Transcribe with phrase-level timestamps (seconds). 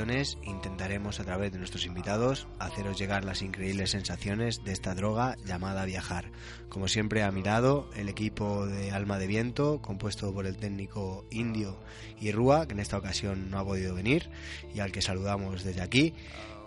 [0.00, 5.84] Intentaremos a través de nuestros invitados haceros llegar las increíbles sensaciones de esta droga llamada
[5.84, 6.30] viajar.
[6.68, 11.24] Como siempre a mi lado, el equipo de Alma de Viento, compuesto por el técnico
[11.30, 11.76] Indio
[12.20, 14.30] y Rúa, que en esta ocasión no ha podido venir,
[14.74, 16.14] y al que saludamos desde aquí.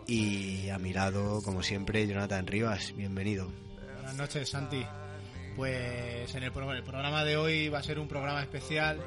[0.06, 3.52] Y a mi lado, como siempre, Jonathan Rivas, bienvenido.
[3.96, 4.86] Buenas noches, Santi.
[5.56, 9.00] Pues en el, pro- el programa de hoy va a ser un programa especial,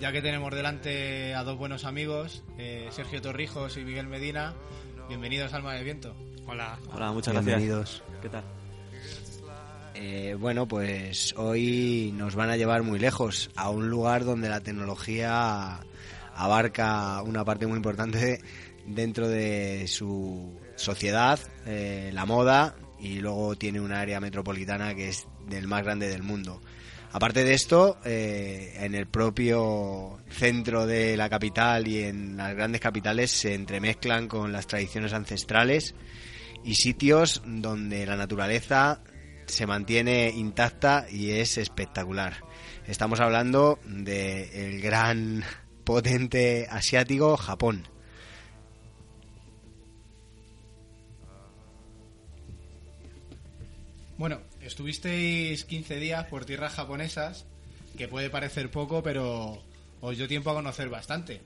[0.00, 4.54] ya que tenemos delante a dos buenos amigos, eh, Sergio Torrijos y Miguel Medina.
[5.08, 6.14] Bienvenidos a Alma de Viento.
[6.46, 6.78] Hola.
[6.92, 8.02] Hola, muchas Bienvenidos.
[8.02, 8.22] gracias.
[8.22, 8.44] ¿Qué tal?
[9.94, 14.60] Eh, bueno, pues hoy nos van a llevar muy lejos, a un lugar donde la
[14.60, 15.80] tecnología
[16.34, 18.40] abarca una parte muy importante
[18.86, 25.26] dentro de su sociedad, eh, la moda, y luego tiene un área metropolitana que es
[25.48, 26.60] del más grande del mundo.
[27.14, 32.80] Aparte de esto, eh, en el propio centro de la capital y en las grandes
[32.80, 35.94] capitales se entremezclan con las tradiciones ancestrales
[36.64, 39.02] y sitios donde la naturaleza
[39.44, 42.36] se mantiene intacta y es espectacular.
[42.86, 45.44] Estamos hablando del gran
[45.84, 47.86] potente asiático Japón.
[54.16, 57.44] Bueno, estuvisteis 15 días por tierras japonesas,
[57.96, 59.62] que puede parecer poco, pero
[60.00, 61.40] os dio tiempo a conocer bastante.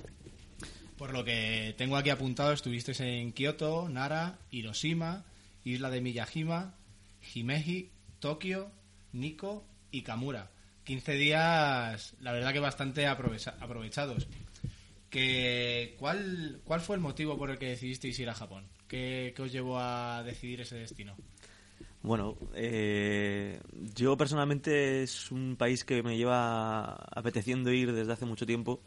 [0.96, 5.24] Por lo que tengo aquí apuntado, estuvisteis en Kioto, Nara, Hiroshima,
[5.64, 6.74] isla de Miyajima,
[7.34, 7.90] Himeji,
[8.20, 8.70] Tokio,
[9.12, 10.50] Nikko y Kamura.
[10.84, 14.28] 15 días, la verdad que bastante aprovecha- aprovechados.
[15.10, 18.64] Que, ¿cuál, ¿Cuál fue el motivo por el que decidisteis ir a Japón?
[18.88, 21.16] ¿Qué, qué os llevó a decidir ese destino?
[22.06, 23.58] Bueno, eh,
[23.96, 28.80] yo personalmente es un país que me lleva apeteciendo ir desde hace mucho tiempo.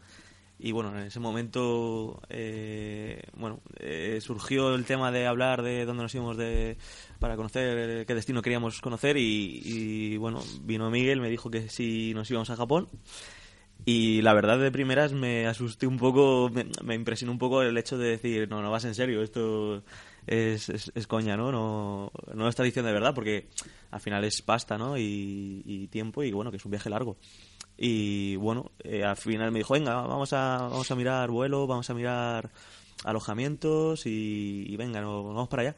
[0.57, 6.03] Y bueno, en ese momento eh, bueno eh, surgió el tema de hablar de dónde
[6.03, 6.77] nos íbamos de,
[7.19, 9.17] para conocer qué destino queríamos conocer.
[9.17, 12.87] Y, y, bueno, vino Miguel, me dijo que si nos íbamos a Japón.
[13.83, 17.77] Y la verdad de primeras me asusté un poco, me, me impresionó un poco el
[17.77, 19.83] hecho de decir, no, no vas en serio, esto
[20.29, 21.51] es, es, coña, ¿no?
[21.51, 22.11] ¿no?
[22.35, 23.47] No está diciendo de verdad porque
[23.89, 24.95] al final es pasta, ¿no?
[24.95, 27.17] Y, tiempo y bueno, que es un viaje largo.
[27.75, 31.89] Y bueno, eh, al final me dijo, venga, vamos a, vamos a mirar vuelo, vamos
[31.89, 32.51] a mirar
[33.05, 35.75] alojamientos y, venga, nos vamos para allá.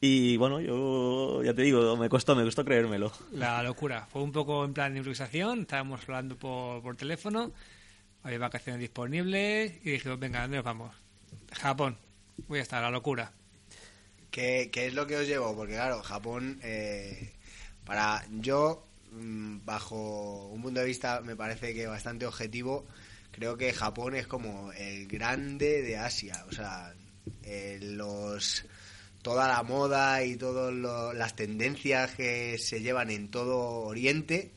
[0.00, 3.10] Y bueno, yo ya te digo, me costó, me costó creérmelo.
[3.32, 4.06] La locura.
[4.10, 5.62] Fue un poco en plan de improvisación.
[5.62, 7.50] Estábamos hablando por, por teléfono.
[8.22, 9.72] Había vacaciones disponibles.
[9.84, 10.94] Y dijimos, venga, ¿dónde nos vamos?
[11.52, 11.98] Japón.
[12.48, 13.32] Voy a estar, la locura.
[14.30, 15.54] ¿Qué, qué es lo que os llevó?
[15.56, 17.32] Porque claro, Japón, eh,
[17.84, 22.86] para yo, mm, bajo un punto de vista, me parece que bastante objetivo,
[23.32, 26.44] creo que Japón es como el grande de Asia.
[26.48, 26.94] O sea,
[27.42, 28.64] eh, los
[29.22, 30.72] toda la moda y todas
[31.14, 34.52] las tendencias que se llevan en todo Oriente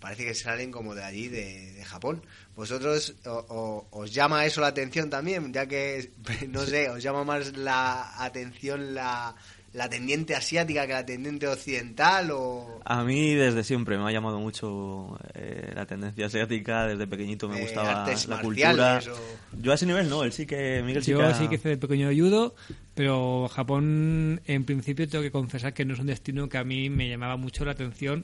[0.00, 2.22] parece que salen como de allí, de Japón.
[2.56, 5.52] ¿Vosotros o- o- os llama eso la atención también?
[5.52, 6.12] Ya que,
[6.48, 9.34] no sé, os llama más la atención la,
[9.72, 14.38] la tendiente asiática que la tendiente occidental o A mí desde siempre me ha llamado
[14.38, 19.00] mucho eh, la tendencia asiática, desde pequeñito me Eh, gustaba artes la cultura.
[19.10, 21.48] o- Yo a ese nivel no, él sí que, Miguel sí Yo que ha- sí
[21.48, 22.54] que hice de pequeño judo,
[22.94, 26.88] pero Japón, en principio, tengo que confesar que no es un destino que a mí
[26.88, 28.22] me llamaba mucho la atención.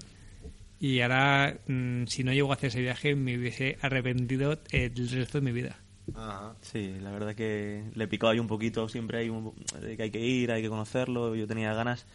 [0.81, 5.39] Y ahora, mm, si no llego a hacer ese viaje, me hubiese arrepentido el resto
[5.39, 5.77] de mi vida.
[6.15, 6.57] Ajá.
[6.63, 10.11] Sí, la verdad que le picó ahí un poquito, siempre hay un, de que hay
[10.11, 12.07] que ir, hay que conocerlo, yo tenía ganas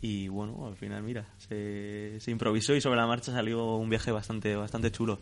[0.00, 4.12] y bueno, al final mira, se, se improvisó y sobre la marcha salió un viaje
[4.12, 5.18] bastante bastante chulo.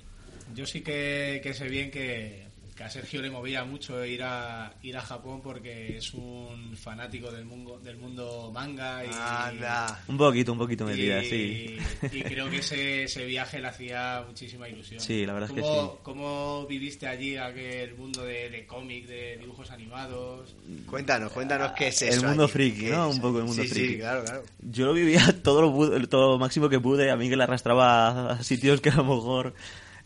[0.55, 2.49] Yo sí que, que sé bien que,
[2.81, 7.31] que a Sergio le movía mucho ir a ir a Japón porque es un fanático
[7.31, 10.03] del mundo del mundo manga y Anda.
[10.09, 11.77] Un poquito, un poquito me y, sí.
[12.11, 14.99] y creo que ese, ese viaje le hacía muchísima ilusión.
[14.99, 15.99] Sí, la verdad es que ¿Cómo- sí.
[16.03, 20.57] ¿Cómo viviste allí aquel mundo de, de cómic, de dibujos animados?
[20.87, 22.27] Cuéntanos, cuéntanos qué es El eso.
[22.29, 23.11] mundo allí, friki, ¿no?
[23.11, 23.89] es Un poco el mundo sí, friki.
[23.93, 24.43] Sí, claro, claro.
[24.59, 28.31] Yo lo vivía todo lo, todo lo máximo que pude, a mí que le arrastraba
[28.33, 29.53] a sitios que a lo mejor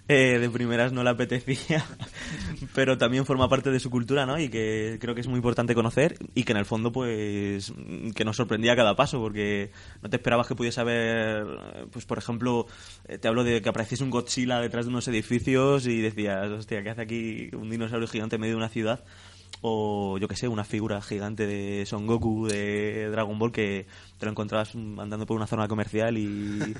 [0.07, 1.83] eh, de primeras no le apetecía,
[2.75, 4.39] pero también forma parte de su cultura, ¿no?
[4.39, 7.73] Y que creo que es muy importante conocer y que en el fondo, pues,
[8.15, 9.71] que nos sorprendía a cada paso, porque
[10.03, 11.47] no te esperabas que pudiese haber,
[11.91, 12.67] pues, por ejemplo,
[13.09, 16.83] eh, te hablo de que apareciese un Godzilla detrás de unos edificios y decías, hostia,
[16.83, 19.05] ¿qué hace aquí un dinosaurio gigante en medio de una ciudad?
[19.61, 23.87] O yo que sé, una figura gigante de Son Goku, de Dragon Ball, que
[24.19, 26.75] te lo encontrabas andando por una zona comercial y,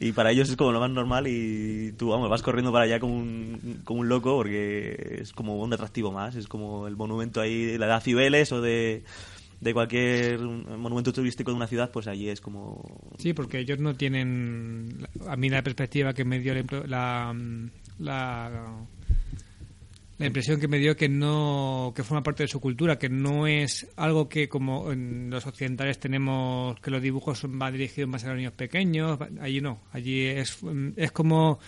[0.00, 3.00] y para ellos es como lo más normal y tú, vamos, vas corriendo para allá
[3.00, 7.40] como un, como un loco porque es como un atractivo más, es como el monumento
[7.40, 9.04] ahí de la edad Cibeles o de,
[9.60, 12.82] de cualquier monumento turístico de una ciudad, pues allí es como...
[13.18, 15.06] Sí, porque ellos no tienen.
[15.26, 16.54] A mí la perspectiva que me dio
[16.86, 17.34] la,
[17.98, 18.50] la,
[20.20, 23.08] la, la impresión que me dio que no que forma parte de su cultura, que
[23.08, 28.24] no es algo que como en los occidentales tenemos que los dibujos van dirigidos más
[28.24, 30.58] a los niños pequeños, allí no, allí es,
[30.96, 31.58] es como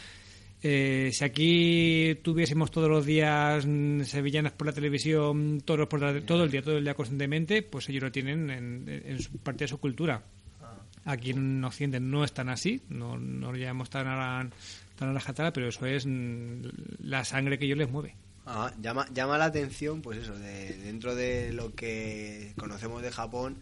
[0.62, 3.66] eh, si aquí tuviésemos todos los días
[4.04, 7.88] sevillanas por la televisión, todos por la- todo el día, todo el día constantemente, pues
[7.88, 10.22] ellos lo tienen en, su parte de su cultura.
[11.04, 14.49] Aquí en Occidente no es tan así, no, no lo llamamos tan a,
[14.94, 18.14] tan a rajatabla, pero eso es la sangre que ellos les mueve.
[18.46, 23.58] Ah, llama, llama la atención, pues eso, de, dentro de lo que conocemos de Japón,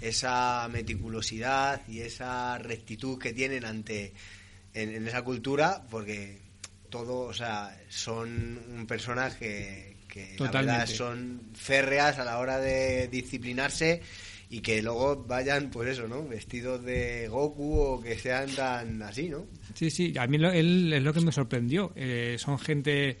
[0.00, 4.14] esa meticulosidad y esa rectitud que tienen ante
[4.72, 6.38] en, en esa cultura, porque
[6.88, 10.78] todo, o sea, son un personaje que la Totalmente.
[10.80, 14.02] verdad son férreas a la hora de disciplinarse
[14.50, 16.26] y que luego vayan, pues eso, ¿no?
[16.28, 19.46] Vestidos de Goku o que sean tan así, ¿no?
[19.74, 21.92] Sí, sí, a mí lo, él es lo que me sorprendió.
[21.96, 23.16] Eh, son gente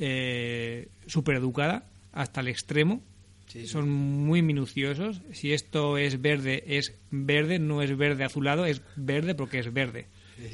[0.00, 3.02] eh, súper educada hasta el extremo.
[3.46, 3.66] Sí, sí.
[3.66, 5.20] Son muy minuciosos.
[5.32, 10.06] Si esto es verde, es verde, no es verde azulado, es verde porque es verde.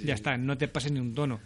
[0.05, 1.41] ya está, no te pases ni un tono.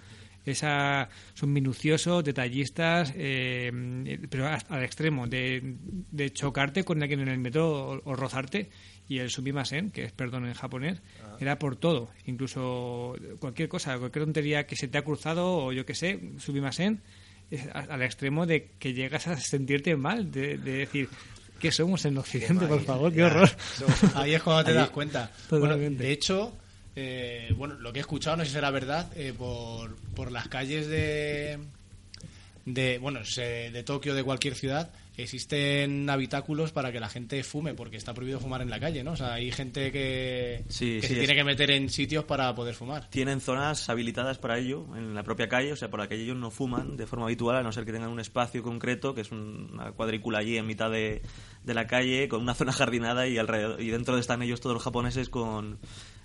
[0.46, 5.76] Esa, son minuciosos, detallistas, eh, pero hasta al extremo, de,
[6.10, 8.70] de chocarte con alguien en el metro o, o rozarte.
[9.06, 11.02] Y el sumimasen, que es perdón en japonés,
[11.40, 12.10] era por todo.
[12.26, 17.00] Incluso cualquier cosa, cualquier tontería que se te ha cruzado o yo que sé, sumimasen,
[17.72, 21.08] al extremo de que llegas a sentirte mal, de, de decir,
[21.58, 23.12] ¿qué somos en Occidente, por favor?
[23.12, 23.50] ¡Qué horror!
[24.14, 25.30] Ahí es cuando te das cuenta.
[25.50, 26.52] Bueno, de hecho,
[26.96, 30.48] eh, bueno, lo que he escuchado, no sé si será verdad, eh, por, por las
[30.48, 31.58] calles de,
[32.66, 34.90] de bueno, de Tokio, de cualquier ciudad,
[35.22, 39.12] existen habitáculos para que la gente fume, porque está prohibido fumar en la calle, ¿no?
[39.12, 42.54] O sea, hay gente que, Sí, que sí, se tiene que meter en sitios para
[42.54, 43.08] poder fumar.
[43.10, 46.36] Tienen zonas habilitadas para ello en la propia calle, o sea, por la calle ellos
[46.36, 49.30] no fuman de forma habitual, a no ser que tengan un espacio concreto, que es
[49.32, 51.22] un- una cuadrícula allí en mitad de,
[51.64, 54.82] de la calle, con una zona jardinada y alrededor y dentro están ellos todos los
[54.82, 55.78] japoneses con,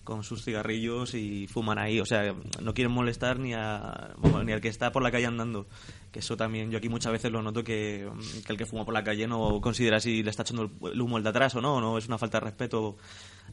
[0.06, 4.54] con sus cigarrillos y fuman ahí, o sea, no quieren molestar ni a bueno, ni
[4.54, 5.68] al que está por la calle andando,
[6.14, 8.08] que eso también yo aquí muchas veces lo noto que,
[8.46, 11.18] que el que fuma por la calle no considera si le está echando el- humo
[11.18, 12.96] el de atrás o no, no es una falta de respeto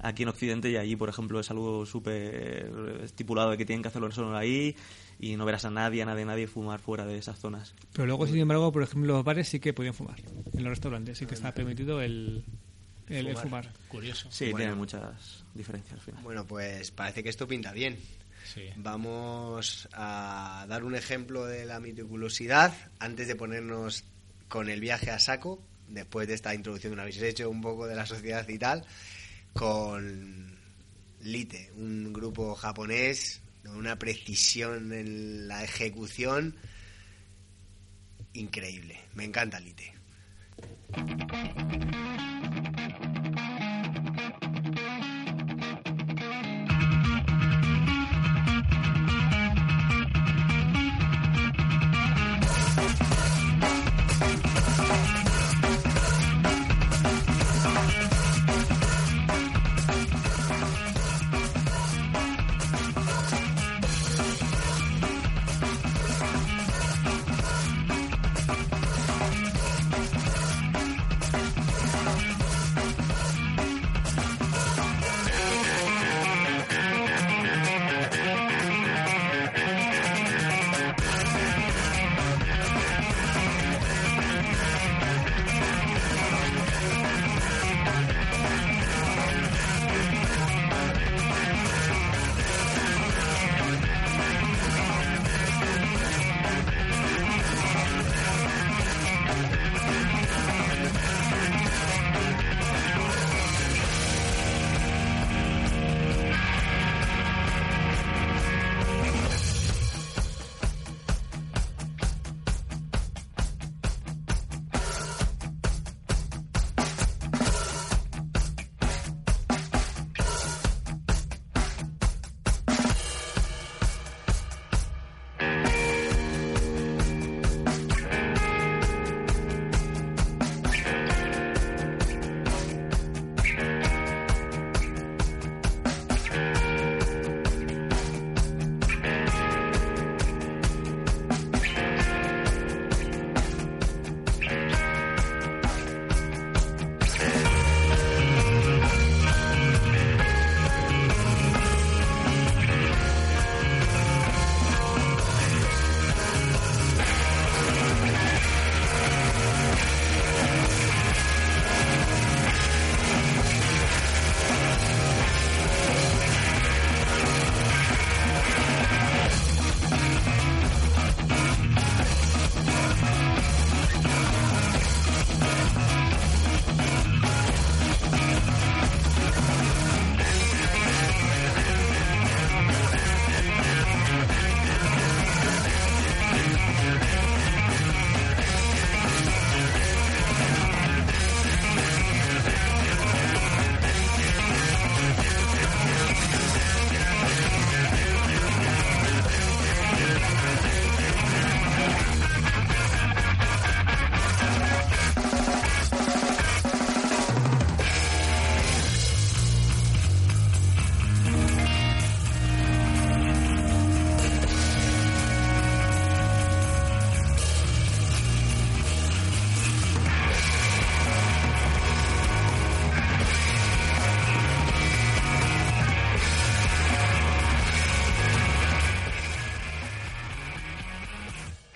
[0.01, 2.71] aquí en Occidente y allí, por ejemplo, es algo súper
[3.03, 4.77] estipulado de que tienen que hacerlo solo ahí
[5.19, 7.75] y no verás a nadie, a nadie, nadie fumar fuera de esas zonas.
[7.93, 10.21] Pero luego, sin embargo, por ejemplo, los bares sí que podían fumar.
[10.53, 12.45] En los restaurantes sí que está permitido el,
[13.21, 13.71] el el fumar.
[13.89, 14.29] Curioso.
[14.31, 14.57] Sí, Bueno.
[14.59, 16.23] tiene muchas diferencias al final.
[16.23, 17.99] Bueno, pues parece que esto pinta bien.
[18.53, 18.69] Sí.
[18.77, 24.05] Vamos a dar un ejemplo de la meticulosidad antes de ponernos
[24.49, 27.87] con el viaje a saco, después de esta introducción que nos habéis hecho un poco
[27.87, 28.85] de la sociedad y tal,
[29.53, 30.57] con
[31.21, 36.57] Lite, un grupo japonés con una precisión en la ejecución
[38.33, 38.99] increíble.
[39.15, 39.92] Me encanta Lite.
[40.63, 41.07] どう
[43.07, 43.12] ぞ。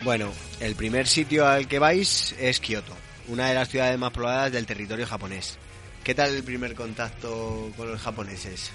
[0.06, 2.92] Bueno, el primer sitio al que vais es Kioto,
[3.26, 5.58] una de las ciudades más pobladas del territorio japonés.
[6.04, 8.70] ¿Qué tal el primer contacto con los japoneses?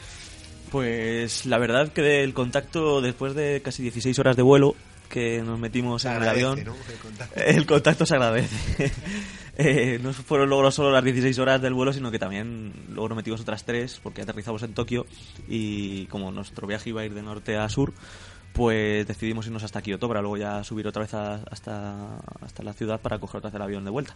[0.70, 4.76] Pues la verdad que el contacto después de casi 16 horas de vuelo
[5.08, 6.76] que nos metimos Se en el avión, ¿no?
[6.76, 7.40] El contacto.
[7.46, 8.92] el contacto se agradece.
[9.58, 13.18] Eh, no fueron luego solo las 16 horas del vuelo, sino que también luego nos
[13.18, 15.06] metimos otras tres porque aterrizamos en Tokio
[15.48, 17.94] y como nuestro viaje iba a ir de norte a sur,
[18.54, 22.74] pues decidimos irnos hasta Kioto para luego ya subir otra vez a- hasta, hasta la
[22.74, 24.16] ciudad para coger otra vez el avión de vuelta.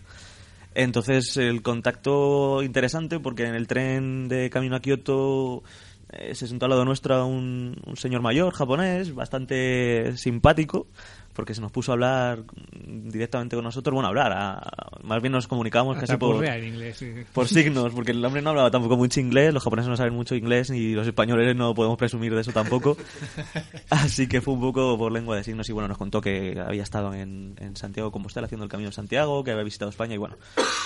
[0.73, 5.63] Entonces el contacto interesante porque en el tren de camino a Kioto
[6.09, 10.87] eh, se sentó al lado nuestro un, un señor mayor japonés bastante simpático
[11.35, 15.33] porque se nos puso a hablar directamente con nosotros, bueno, a hablar, a- más bien
[15.33, 16.97] nos comunicábamos Hasta casi por, purrea en inglés.
[16.97, 17.11] sí.
[17.33, 20.33] por signos, porque el hombre no hablaba tampoco mucho inglés, los japoneses no saben mucho
[20.35, 22.97] inglés y los españoles no podemos presumir de eso tampoco.
[23.89, 26.83] Así que fue un poco por lengua de signos y bueno, nos contó que había
[26.83, 30.17] estado en, en Santiago Compostela haciendo el camino de Santiago, que había visitado España y
[30.17, 30.37] bueno,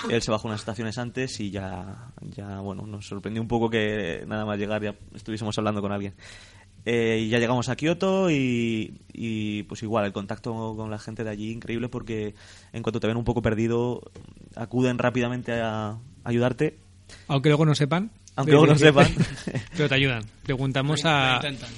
[0.10, 4.24] él se bajó unas estaciones antes y ya, ya bueno, nos sorprendió un poco que
[4.28, 6.16] nada más llegar ya estuviésemos hablando con alguien.
[6.86, 11.24] Eh, y ya llegamos a Kioto y, y, pues igual el contacto con la gente
[11.24, 12.36] de allí increíble porque
[12.72, 14.02] en cuanto te ven un poco perdido
[14.56, 16.78] acuden rápidamente a ayudarte
[17.28, 18.12] Aunque luego no sepan.
[18.36, 19.08] Aunque luego no sepan.
[19.76, 20.24] Pero te ayudan.
[20.44, 21.36] Preguntamos a...
[21.36, 21.70] intentan.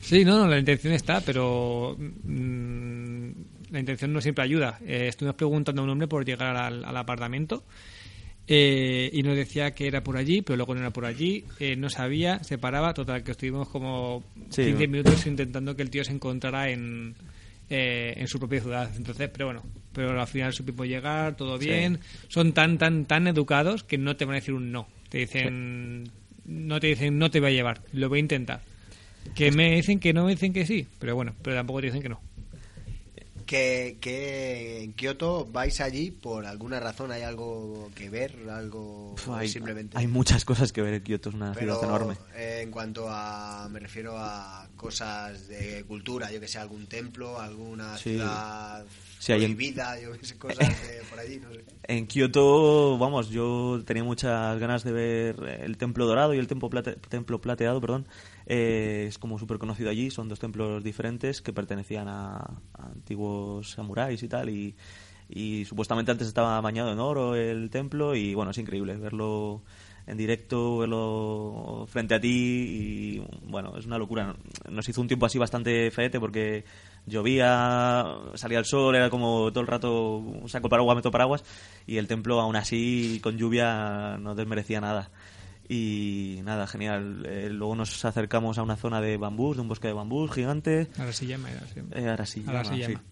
[0.00, 3.30] Sí, no, no, la intención está, pero mm,
[3.72, 4.78] la intención no siempre ayuda.
[4.86, 7.64] Eh, estuvimos preguntando a un hombre por llegar al, al apartamento
[8.48, 11.76] eh, y nos decía que era por allí, pero luego no era por allí, eh,
[11.76, 14.64] no sabía, se paraba, total, que estuvimos como Sí.
[14.64, 17.14] 15 minutos intentando que el tío se encontrara en,
[17.68, 18.90] eh, en su propia ciudad.
[18.96, 19.62] Entonces, pero bueno,
[19.92, 21.66] pero al final supimos llegar, todo Sí.
[21.68, 21.98] bien.
[22.28, 24.86] Son tan, tan, tan educados que no te van a decir un no.
[25.08, 26.10] Te dicen,
[26.44, 28.60] no te dicen, no te voy a llevar, lo voy a intentar.
[29.34, 32.02] Que me dicen que no, me dicen que sí, pero bueno, pero tampoco te dicen
[32.02, 32.20] que no.
[33.46, 39.48] Que, que en Kioto vais allí por alguna razón, hay algo que ver, algo hay,
[39.48, 39.96] simplemente.
[39.96, 42.16] hay muchas cosas que ver en Kioto, es una Pero ciudad enorme.
[42.34, 47.40] eh, en cuanto a, me refiero a cosas de cultura, yo que sé, algún templo,
[47.40, 48.10] alguna Sí.
[48.14, 48.84] ciudad
[49.26, 51.64] Sí, hay en- yo sé, cosas de por allí, no sé.
[51.88, 56.68] En Kioto, vamos, yo tenía muchas ganas de ver el Templo Dorado y el Templo,
[56.68, 58.06] plate- templo Plateado, perdón.
[58.46, 63.70] Eh, es como súper conocido allí, son dos templos diferentes que pertenecían a, a antiguos
[63.70, 64.48] samuráis y tal.
[64.50, 64.74] Y,
[65.28, 69.62] y supuestamente antes estaba bañado en oro el templo y bueno, es increíble verlo
[70.08, 73.18] en directo, verlo frente a ti y
[73.48, 74.36] bueno, es una locura.
[74.70, 76.64] Nos hizo un tiempo así bastante feete porque
[77.06, 81.44] llovía, salía el sol, era como todo el rato saco el paraguas, meto paraguas
[81.86, 85.10] y el templo aún así con lluvia no desmerecía nada.
[85.68, 87.24] Y nada, genial.
[87.26, 90.88] Eh, luego nos acercamos a una zona de bambús, de un bosque de bambús gigante.
[90.96, 91.48] Ahora sí llama.
[91.48, 91.80] Ahora sí.
[91.92, 93.02] Eh, ahora sí, Ahora llama, sí llama.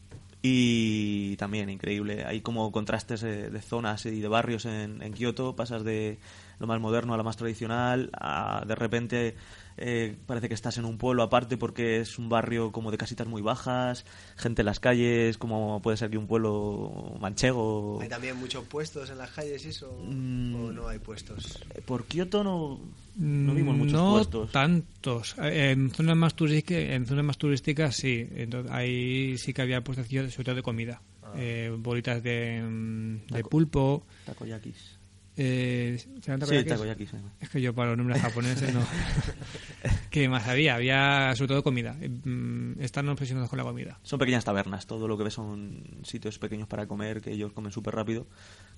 [0.40, 2.24] Y también increíble.
[2.24, 5.56] Hay como contrastes eh, de zonas y de barrios en, en Kioto.
[5.56, 6.18] Pasas de
[6.60, 8.10] lo más moderno a lo más tradicional.
[8.12, 9.34] A, de repente
[9.76, 13.26] eh, parece que estás en un pueblo aparte porque es un barrio como de casitas
[13.26, 14.04] muy bajas.
[14.36, 17.98] Gente en las calles, como puede ser que un pueblo manchego.
[18.00, 19.96] ¿Hay también muchos puestos en las calles y eso?
[20.04, 20.54] Mm.
[20.54, 21.58] ¿O no hay puestos?
[21.86, 22.80] Por Kioto no,
[23.16, 24.52] no vimos muchos no puestos.
[24.52, 25.34] tantos.
[25.42, 28.28] Eh, En zonas más turísticas, en zonas más turísticas sí.
[28.36, 31.02] Entonces, ahí sí que había puestos sobre todo de comida.
[31.36, 33.48] Eh, bolitas de, mm, de Taco.
[33.50, 34.06] pulpo.
[34.24, 34.93] Takoyakis.
[35.36, 37.10] Eh, ¿se llaman Sí, takoyakis?
[37.40, 38.80] Es que yo para los nombres japoneses no.
[40.10, 40.76] ¿Qué más había?
[40.76, 41.96] Había sobre todo comida.
[42.00, 43.98] Eh, mm, Están obsesionados con la comida.
[44.02, 47.72] Son pequeñas tabernas, todo lo que ves son sitios pequeños para comer, que ellos comen
[47.72, 48.26] súper rápido,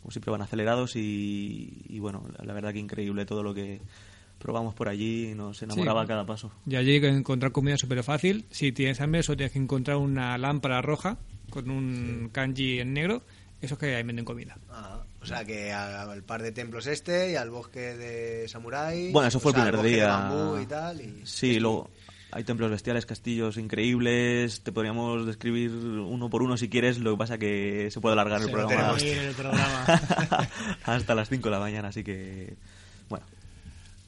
[0.01, 3.81] como siempre van acelerados y, y bueno, la, la verdad que increíble todo lo que
[4.39, 6.05] probamos por allí, nos enamoraba Sí.
[6.05, 6.53] a cada paso.
[6.67, 8.47] Y allí que encontrar comida súper fácil.
[8.51, 11.19] Si tienes hambre, solo tienes que encontrar una lámpara roja
[11.51, 13.23] con un kanji en negro.
[13.61, 14.59] Eso es que ahí venden comida.
[14.71, 19.11] Ah, o sea que al, par de templos este y al bosque de samurái.
[19.11, 20.07] Bueno, eso fue el al primer de día.
[20.07, 21.01] bambú y tal.
[21.01, 21.91] y- Sí, luego
[22.31, 27.19] hay templos bestiales, castillos increíbles, te podríamos describir uno por uno si quieres, lo que
[27.19, 29.85] pasa que se puede alargar programa el programa.
[30.85, 32.55] hasta las 5 de la mañana, así que
[33.09, 33.27] bueno.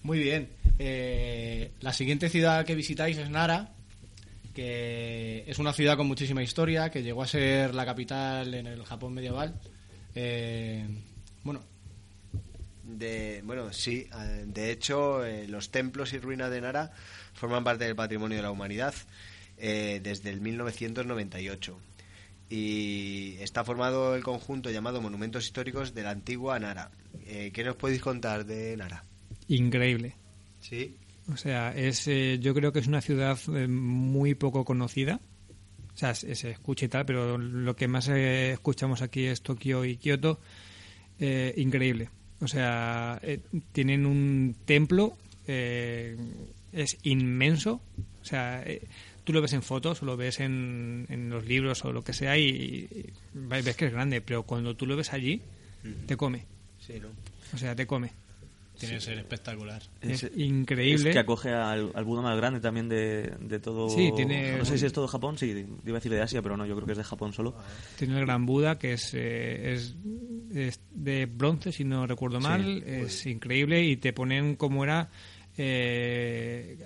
[0.05, 0.51] Muy bien.
[0.79, 3.71] Eh, la siguiente ciudad que visitáis es Nara,
[4.55, 8.85] que es una ciudad con muchísima historia, que llegó a ser la capital en el
[8.85, 9.55] Japón medieval.
[10.15, 10.85] Eh,
[11.49, 11.65] bueno,
[12.85, 16.93] De, bueno, sí, eh, de hecho, eh, los templos y ruinas de Nara
[17.35, 18.95] forman parte del patrimonio de la humanidad
[19.59, 21.79] eh, desde el 1998.
[22.51, 26.91] Y está formado el conjunto llamado Monumentos Históricos de la antigua Nara.
[27.27, 29.05] Eh, ¿Qué nos podéis contar de Nara?
[29.49, 30.17] Increíble.
[30.61, 30.97] Sí,
[31.31, 35.21] O sea, es, eh, yo creo que es una ciudad eh, muy poco conocida.
[35.95, 39.43] O sea, se, se escucha y tal, pero lo que más eh, escuchamos aquí es
[39.43, 40.41] Tokio y Kioto.
[41.21, 42.11] Eh, increíble.
[42.41, 43.41] O sea, eh,
[43.73, 46.17] tienen un templo, eh,
[46.73, 47.81] es inmenso.
[48.23, 48.83] O sea, eh,
[49.25, 52.13] tú lo ves en fotos o lo ves en, en los libros o lo que
[52.13, 55.41] sea y, y ves que es grande, pero cuando tú lo ves allí,
[56.07, 56.45] te come.
[56.79, 57.09] Sí, ¿no?
[57.55, 58.13] O sea, te come.
[58.79, 59.83] Tiene que ser espectacular.
[60.01, 61.11] Es, Es- increíble.
[61.11, 63.89] Es que acoge al, al Buda más grande también de, de todo.
[63.91, 65.47] Sí, tiene- No sé si es todo Japón, sí,
[65.85, 67.57] iba a decir de Asia, pero no, yo creo que es de Japón solo.
[67.99, 69.97] Tiene el Gran Buda, que es, eh, es,
[70.55, 72.83] es de bronce, si no recuerdo mal.
[72.85, 75.11] es increíble y te ponen como era.
[75.57, 76.79] eh,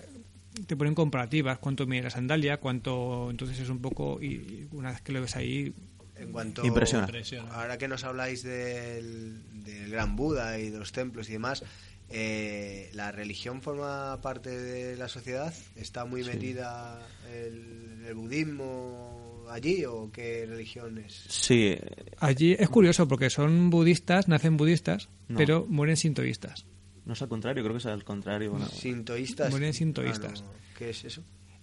[0.67, 3.31] te ponen comparativas, cuánto mide la sandalia, cuánto.
[3.31, 4.23] Entonces es un poco.
[4.23, 5.73] Y una vez que lo ves ahí.
[6.17, 7.07] En cuanto Impresiona.
[7.07, 7.51] Impresiona.
[7.55, 11.65] Ahora que nos habláis del, del Gran Buda y de los templos y demás,
[12.11, 15.53] eh, ¿la religión forma parte de la sociedad?
[15.77, 17.01] ¿Está muy metida
[17.33, 21.25] el, el budismo allí o qué religión es?
[21.29, 21.77] Sí,
[22.19, 25.39] Allí es curioso porque son budistas, nacen budistas, No.
[25.39, 26.67] pero mueren sintoístas.
[27.07, 28.51] no es al contrario, creo que es al contrario.
[28.53, 28.69] bueno.
[28.69, 29.51] ¿Sintoístas?
[29.51, 30.43] Mueren sintoístas.
[30.43, 30.53] Ah, no.
[30.79, 31.23] ¿Qué es eso?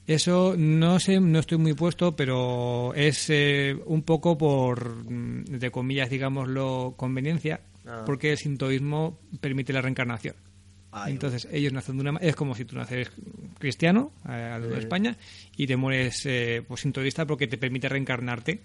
[0.10, 5.70] Eso no sé, no estoy muy puesto, pero es eh, un poco por, mm, de
[5.70, 8.02] comillas, digámoslo, conveniencia, Ah.
[8.08, 10.36] porque el sintoísmo permite la reencarnación.
[10.92, 13.12] Ay, Entonces, ellos nacen de una Es como si tú naces
[13.60, 15.16] cristiano, eh, a de España,
[15.56, 18.62] y te mueres eh, pues, sintoísta porque te permite reencarnarte.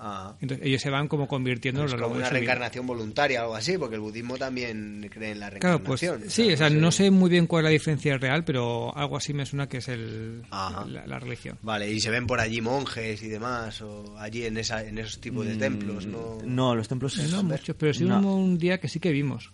[0.00, 0.36] Ah.
[0.40, 2.38] Entonces, ellos se van como convirtiendo a Es largo como una vida.
[2.38, 6.30] reencarnación voluntaria o algo así, porque el budismo también cree en la Claro, pues reencarnación.
[6.46, 9.34] sí, o sea, no sé muy bien cuál es la diferencia real, pero algo así
[9.34, 11.58] me suena que es el, la, la religión.
[11.62, 15.20] Vale, y se ven por allí monjes y demás, o allí en, esa, en esos
[15.20, 16.38] tipos de Mm, templos, ¿no?
[16.44, 18.20] No, los templos No muchos, pero sí no.
[18.20, 19.50] hubo un día que sí que vimos.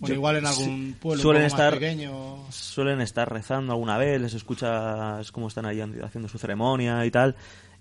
[0.00, 2.44] Bueno, igual en algún pueblo suelen un poco estar- más pequeño.
[2.50, 7.36] suelen estar rezando alguna vez, les escuchas cómo están ahí haciendo su ceremonia y tal,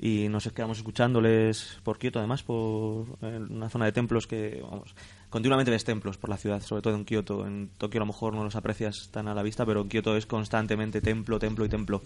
[0.05, 4.93] y nos quedamos escuchándoles por Kioto, además, por una zona de templos que, vamos,
[5.29, 7.47] continuamente ves templos por la ciudad, sobre todo en Kioto.
[7.47, 10.17] En Tokio a lo mejor no los aprecias tan a la vista, pero en Kioto
[10.17, 12.01] es constantemente templo, templo y templo.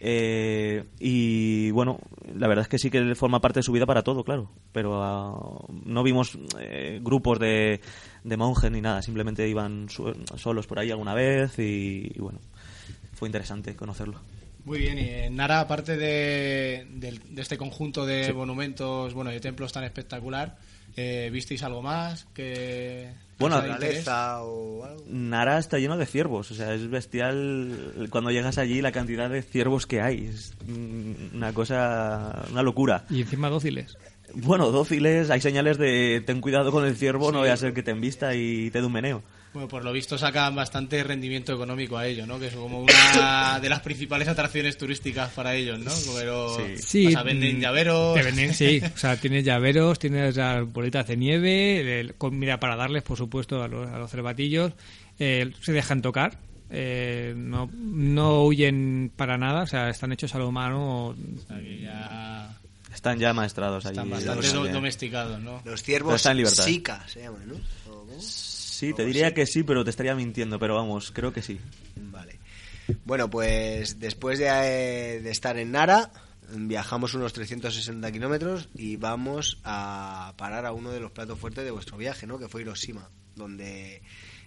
[0.00, 1.98] Eh, y bueno,
[2.34, 4.50] la verdad es que sí que forma parte de su vida para todo, claro.
[4.72, 7.82] Pero ah, no vimos eh, grupos de,
[8.24, 12.38] de monjes ni nada, simplemente iban su- solos por ahí alguna vez y, y bueno,
[13.12, 14.18] fue interesante conocerlo.
[14.68, 16.86] Muy bien, y en Nara, aparte de,
[17.38, 20.58] este conjunto de monumentos, bueno, de templos tan espectacular,
[20.94, 22.26] eh, ¿visteis algo más?
[22.34, 25.04] Que Bueno, naturaleza o algo.
[25.08, 29.40] Nara está lleno de ciervos, o sea, es bestial cuando llegas allí la cantidad de
[29.40, 30.26] ciervos que hay.
[30.26, 33.06] Es mm, una cosa, una locura.
[33.08, 33.96] Y encima dóciles.
[34.34, 37.82] Bueno, dóciles, hay señales de ten cuidado con el ciervo, no vaya a ser que
[37.82, 39.22] te embista y te dé un meneo.
[39.52, 42.38] Bueno, por lo visto sacan bastante rendimiento económico a ello, ¿no?
[42.38, 45.90] Que es como una de las principales atracciones turísticas para ellos, ¿no?
[46.14, 48.14] Pero, Sí, o sea, venden mm, llaveros.
[48.14, 48.80] Te venden, sí.
[48.94, 53.16] O sea, tienes llaveros, tienes las bolitas de nieve, el- con mira para darles, por
[53.16, 54.72] supuesto, a los, a los cervatillos.
[55.18, 56.38] Eh, se dejan tocar.
[56.70, 61.06] eh, no, no huyen para nada, o sea, están hechos a lo humano.
[61.06, 61.14] O
[61.80, 62.54] ya
[62.92, 63.94] Están ya maestrados allí.
[63.96, 65.62] están bastante Los- do- domesticados, ¿no?
[65.64, 66.64] Los ciervos está en libertad.
[66.64, 67.54] Sika se llaman, ¿no?
[68.78, 71.58] Sí, te diría que sí, pero te estaría mintiendo, pero vamos, creo que sí.
[71.96, 72.38] Vale.
[73.04, 76.10] Bueno, pues después de, eh, de estar en Nara,
[76.54, 81.70] viajamos unos 360 kilómetros y vamos a parar a uno de los platos fuertes de
[81.70, 82.38] vuestro viaje, ¿no?
[82.38, 84.00] Que fue Hiroshima, donde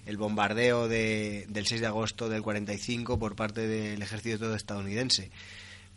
[0.06, 5.30] el bombardeo de- del 6 de agosto del 45 por parte del ejército estadounidense.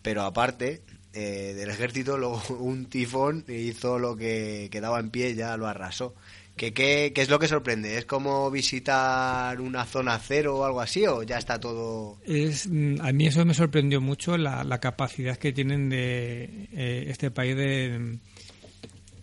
[0.03, 0.83] Pero aparte
[1.15, 6.15] eh, del ejército, luego un tifón hizo lo que quedaba en pie, ya lo arrasó.
[6.57, 7.99] ¿Qué, qué, qué es lo que sorprende?
[7.99, 11.05] ¿Es como visitar una zona cero o algo así?
[11.07, 12.19] ¿O ya está todo.?
[12.25, 17.07] Es, mm, a mí eso me sorprendió mucho, la, la capacidad que tienen de eh,
[17.09, 18.19] este país de,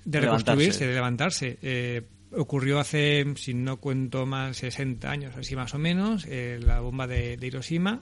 [0.06, 0.22] de Levantarse.
[0.22, 1.58] reconstruirse, de levantarse.
[1.62, 2.02] Eh,
[2.34, 7.08] ocurrió hace, si no cuento mal, 60 años, así más o menos, eh, la bomba
[7.08, 8.02] de, de Hiroshima.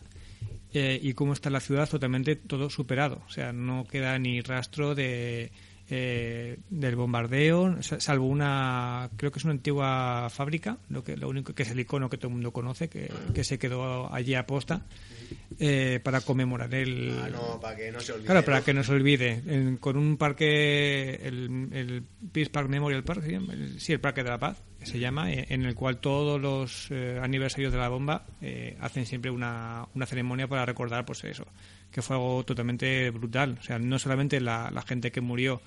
[0.74, 3.22] eh, y cómo está la ciudad totalmente todo superado.
[3.28, 5.52] O sea, no queda ni rastro de,
[5.89, 11.30] eh, del bombardeo, sa- salvo una, creo que es una antigua fábrica, lo que lo
[11.30, 14.36] único que es el icono que todo el mundo conoce, que, que se quedó allí
[14.36, 14.86] a posta
[15.60, 18.25] eh, para conmemorar el, Ah, no, para que no se olvide.
[18.28, 18.65] Claro, para ¿no?
[18.65, 19.41] que no se olvide.
[19.47, 23.23] En- con un parque, el, el Peace Park Memorial Park,
[23.78, 26.88] sí, el Parque de la Paz, que se llama, eh, en el cual todos los
[26.91, 31.45] eh, aniversarios de la bomba eh, hacen siempre una, una ceremonia para recordar, pues eso,
[31.91, 33.58] que fue algo totalmente brutal.
[33.60, 35.62] O sea, no solamente la, la gente que murió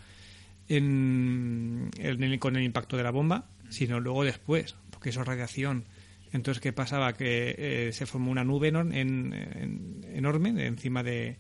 [0.68, 5.85] en, el- con el impacto de la bomba, sino luego después, porque eso es radiación.
[6.33, 7.12] Entonces, ¿qué pasaba?
[7.12, 11.37] Que eh, se formó una nube en- en- enorme encima de,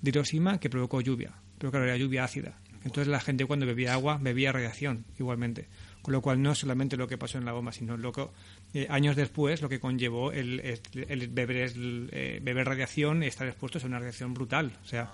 [0.00, 1.32] de Hiroshima que provocó lluvia.
[1.58, 2.58] pero claro, era lluvia ácida.
[2.84, 5.68] Entonces la gente cuando bebía agua bebía radiación igualmente.
[6.02, 8.26] Con lo cual no solamente lo que pasó en la bomba, sino lo que
[8.74, 13.26] eh, años después lo que conllevó el, el- el beber, el, eh, beber radiación y
[13.26, 14.72] estar expuestos a una radiación brutal.
[14.84, 15.10] O sea,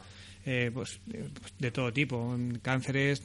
[0.47, 3.23] eh, pues, eh, pues, de todo tipo, cánceres,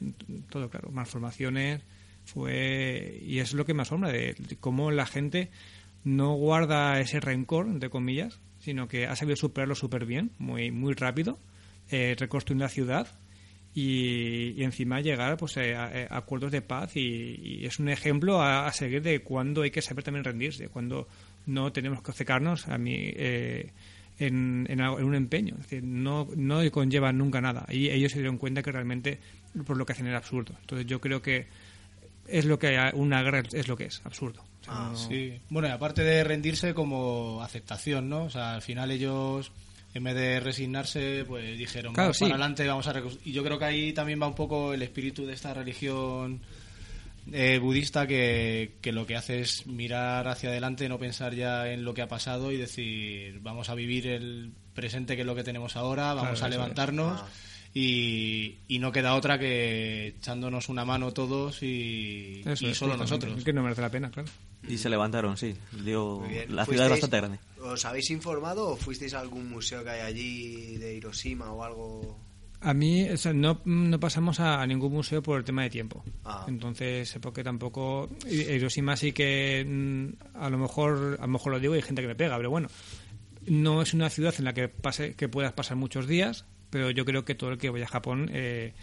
[0.49, 1.81] todo claro, malformaciones.
[2.25, 5.51] Fue y es lo que me asombra de, cómo la gente
[6.03, 10.93] no guarda ese rencor entre comillas, sino que ha sabido superarlo súper bien, muy muy
[10.95, 11.39] rápido,
[11.91, 13.07] eh, reconstruir la ciudad
[13.75, 18.71] y, encima llegar pues eh, a, a acuerdos de paz y, es un ejemplo a,
[18.71, 21.07] seguir de cuando hay que saber también rendirse, cuando
[21.45, 23.71] no tenemos que obcecarnos a mí eh,
[24.19, 28.11] en, en algo- en un empeño, es decir, no, no conlleva nunca nada y ellos
[28.11, 29.19] se dieron cuenta que realmente
[29.65, 30.53] por lo que hacen era absurdo.
[30.61, 31.47] Entonces yo creo que
[32.27, 34.41] es lo que una guerra es lo que es, absurdo.
[34.61, 35.33] O sea, Ah, no- Sí.
[35.49, 38.23] Bueno, y aparte de rendirse como aceptación, ¿no?
[38.23, 39.51] O sea, al final ellos,
[39.93, 42.23] en vez de resignarse, pues dijeron, Claro, vamos sí.
[42.23, 42.93] para adelante, vamos a
[43.25, 46.41] Y yo creo que ahí también va un poco el espíritu de esta religión
[47.31, 51.83] eh, budista que, que lo que hace es mirar hacia adelante, no pensar ya en
[51.83, 55.43] lo que ha pasado y decir, vamos a vivir el presente que es lo que
[55.43, 57.21] tenemos ahora, vamos Claro, a levantarnos.
[57.21, 57.27] Ah.
[57.77, 62.95] Y, y no queda otra que echándonos una mano todos y, eso y es, solo
[62.95, 63.37] nosotros.
[63.37, 64.29] Es que no merece la pena, claro.
[64.67, 65.53] Y se levantaron, sí.
[65.83, 67.39] Dio, la ciudad es ¿Fuisteis- bastante grande.
[67.61, 72.17] ¿Os habéis informado o fuisteis a algún museo que hay allí de Hiroshima o algo?
[72.61, 75.69] A mí o sea, no, no pasamos a, a ningún museo por el tema de
[75.69, 76.03] tiempo.
[76.23, 76.45] Ah.
[76.47, 78.09] Entonces, porque tampoco.
[78.29, 79.63] Hiroshima sí que.
[79.67, 82.37] mm, A lo mejor a lo mejor lo digo y hay gente que me pega,
[82.37, 82.67] pero bueno.
[83.47, 87.05] No es una ciudad en la que, pase, que puedas pasar muchos días, pero yo
[87.05, 88.73] creo que todo el que vaya a Japón eh,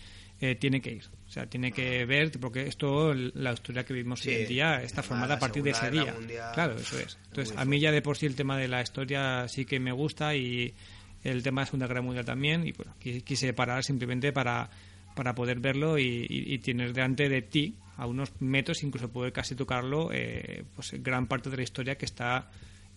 [0.41, 1.05] eh, tiene que ir.
[1.27, 4.83] O sea, tiene que ver, porque esto, la historia que vivimos Sí, hoy en día,
[4.83, 6.13] está formada a partir de ese día.
[6.13, 7.19] Mundial Claro, eso es.
[7.29, 9.91] Entonces, a mí ya de por sí el tema de la historia sí que me
[9.91, 10.75] gusta y
[11.25, 12.67] el tema de la Segunda Guerra Mundial también.
[12.67, 14.69] Y bueno, qui- quise parar simplemente para,
[15.15, 19.33] para poder verlo y, y- y tener delante de ti, a unos metros, incluso poder
[19.33, 22.51] casi tocarlo, eh, pues gran parte de la historia que está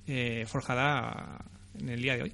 [0.07, 1.43] eh, forjada
[1.79, 2.33] en el día de hoy.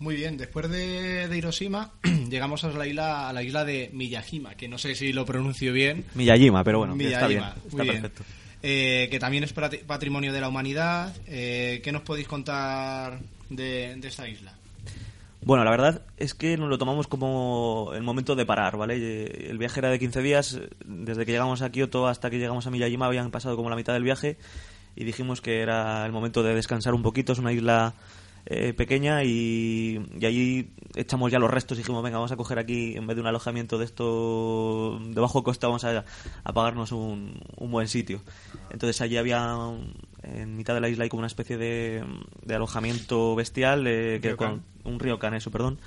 [0.00, 1.92] Muy bien, después de, de Hiroshima
[2.30, 5.72] llegamos a la isla a la isla de Miyajima, que no sé si lo pronuncio
[5.72, 6.04] bien.
[6.14, 7.40] Miyajima, pero bueno, que está bien.
[7.40, 8.12] Miyajima, Está muy bien.
[8.62, 11.14] Eh, que también es pat- patrimonio de la humanidad.
[11.26, 14.52] Eh, ¿Qué nos podéis contar de, de esta isla?
[15.42, 18.96] Bueno, la verdad es que nos lo tomamos como el momento de parar, ¿vale?
[18.98, 22.66] Eh, El viaje era de 15 días, desde que llegamos a Kioto hasta que llegamos
[22.66, 24.36] a Miyajima habían pasado como la mitad del viaje
[24.96, 27.94] y dijimos que era el momento de descansar un poquito, es una isla
[28.50, 32.58] eh, pequeña y, y allí echamos ya los restos y dijimos, venga, vamos a coger
[32.58, 36.06] aquí, en vez de un alojamiento de esto de bajo coste, vamos a,
[36.44, 38.22] a pagarnos un, un buen sitio.
[38.70, 39.54] Entonces allí había,
[40.22, 42.02] en mitad de la isla hay como una especie de,
[42.42, 45.78] de alojamiento bestial, eh, que con, un ryokan, eso, perdón,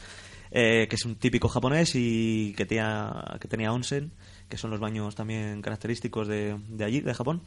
[0.52, 4.12] eh, que es un típico japonés y que tenía, que tenía onsen,
[4.50, 7.42] que son los baños también característicos de, de allí, de Japón.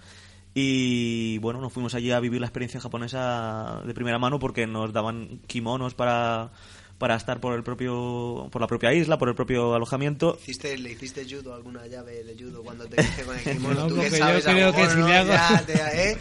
[0.55, 4.93] Y bueno, nos fuimos allí a vivir la experiencia japonesa de primera mano porque nos
[4.93, 6.53] daban kimonos para,
[6.99, 10.39] para estar por el propio por la propia isla, por el propio alojamiento.
[10.41, 13.81] ¿Hiciste, ¿Le hiciste judo alguna llave de judo cuando te viste con el kimono?
[13.81, 14.45] No, ¿Tú yo sabes?
[14.45, 15.09] Lo creo que si ¿no?
[15.09, 16.19] le hago- Ya, te, ¿eh?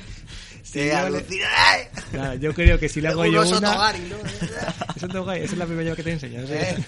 [0.72, 0.92] Te
[2.14, 3.74] yo yo creo que si le hago Un yo oso una...
[3.74, 4.16] togari, ¿no?
[4.96, 6.42] Eso es togari, esa es la primera llave que te enseño.
[6.46, 6.86] Yo ¿Eh?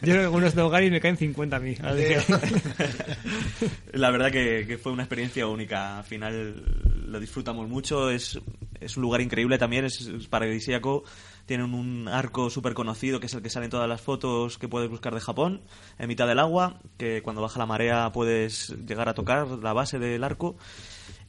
[0.00, 1.76] creo que con unos togari me caen 50 a mí.
[1.82, 2.20] Así que-
[3.92, 5.98] La verdad que, que fue una experiencia única.
[5.98, 6.64] Al final
[7.06, 8.10] lo disfrutamos mucho.
[8.10, 8.38] Es,
[8.80, 11.04] es un lugar increíble también, es, es paradisíaco.
[11.46, 14.68] Tienen un arco súper conocido que es el que sale en todas las fotos que
[14.68, 15.62] puedes buscar de Japón,
[15.98, 19.98] en mitad del agua, que cuando baja la marea puedes llegar a tocar la base
[19.98, 20.56] del arco.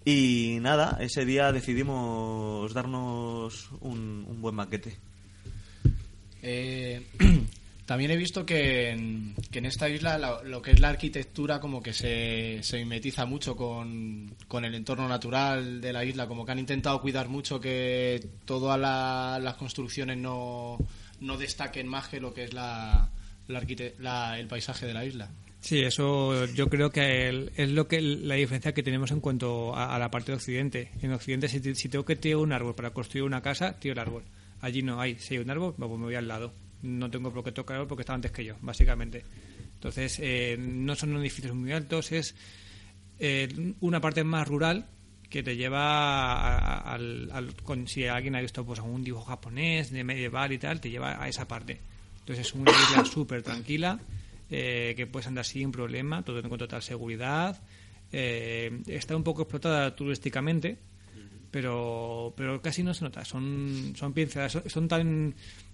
[0.06, 4.98] Y nada, ese día decidimos darnos un, buen banquete.
[6.42, 7.06] Eh,
[7.86, 9.36] también he visto que en,
[9.66, 14.34] esta isla la- lo que es la arquitectura como que se, se mimetiza mucho con,
[14.48, 18.80] con el entorno natural de la isla, como que han intentado cuidar mucho que todas
[18.80, 20.78] la- las construcciones no,
[21.20, 23.10] no destaquen más que lo que es la-
[24.40, 25.30] el paisaje de la isla.
[25.62, 29.76] Sí, eso yo creo que el- es lo que la diferencia que tenemos en cuanto
[29.76, 30.92] a, a la parte de Occidente.
[31.02, 34.00] En Occidente, si, si tengo que tirar un árbol para construir una casa, tiro el
[34.00, 34.24] árbol.
[34.62, 35.16] Allí no hay.
[35.20, 36.54] Si hay un árbol, pues me voy al lado.
[36.82, 39.24] No tengo por qué tocar el árbol porque está antes que yo, básicamente.
[39.76, 42.36] Entonces, eh, no son edificios muy altos, es
[43.20, 44.86] eh, una parte más rural
[45.30, 50.04] que te lleva a- al- con- si alguien ha visto pues algún dibujo japonés de
[50.04, 51.80] medieval y tal te lleva a esa parte
[52.22, 54.00] entonces es una isla súper tranquila
[54.50, 57.62] eh, que puedes andar sin problema todo con total seguridad.
[58.12, 60.78] Eh, está un poco explotada turísticamente
[61.52, 63.26] pero pero casi no se nota.
[63.26, 65.34] Son son pinceladas son, son tan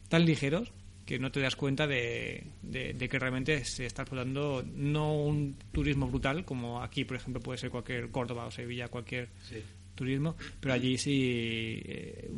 [0.09, 0.71] tan ligeros
[1.05, 5.55] que no te das cuenta de, de- de que realmente se está explotando no un
[5.71, 9.29] turismo brutal como aquí, por ejemplo, puede ser cualquier Córdoba o Sevilla, cualquier
[9.93, 12.29] turismo, pero allí sí eh,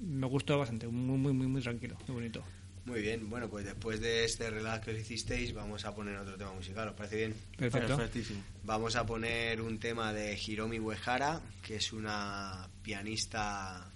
[0.00, 2.44] me gustó bastante, muy, muy, muy, muy tranquilo, muy bonito.
[2.84, 6.36] Muy bien, bueno, pues después de este relax que os hicisteis, vamos a poner otro
[6.36, 7.34] tema musical, ¿os parece bien?
[7.56, 7.96] Perfecto.
[7.96, 8.44] Perfectísimo.
[8.62, 13.90] Vamos a poner un tema de Hiromi Uehara, que es una pianista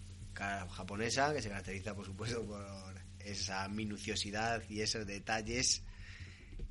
[0.71, 5.83] japonesa que se caracteriza, por supuesto, por esa minuciosidad y esos detalles.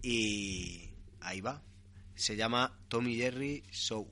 [0.02, 0.90] Y
[1.22, 1.62] ahí va.
[2.16, 4.10] Se llama Tommy Jerry Show.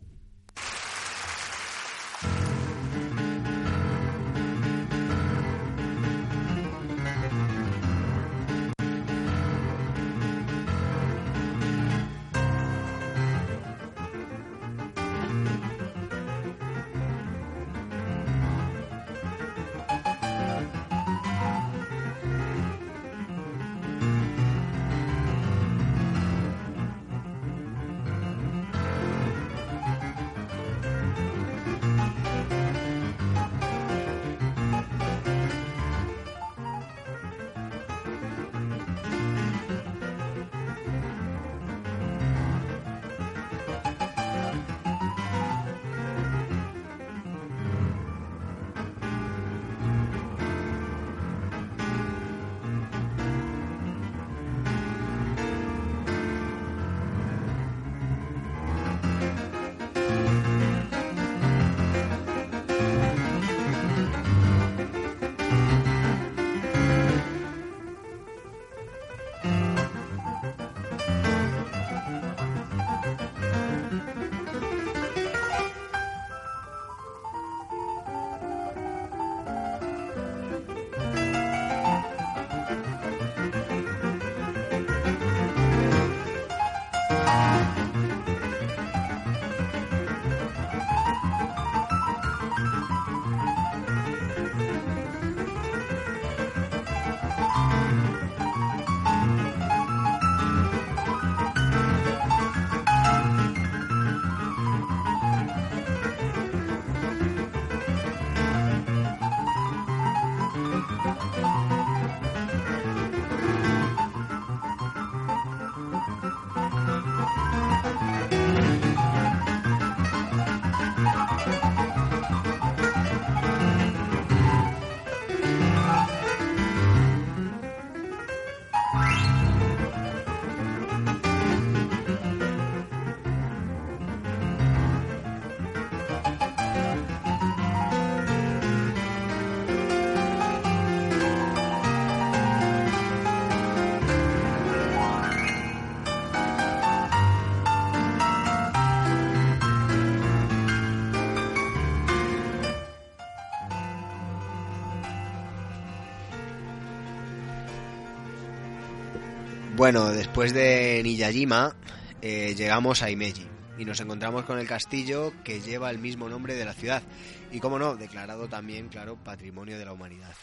[159.86, 161.76] Bueno, después de Niyajima
[162.20, 163.46] eh, llegamos a Imeji
[163.78, 167.04] y nos encontramos con el castillo que lleva el mismo nombre de la ciudad
[167.52, 170.34] y, como no, declarado también, claro, Patrimonio de la Humanidad.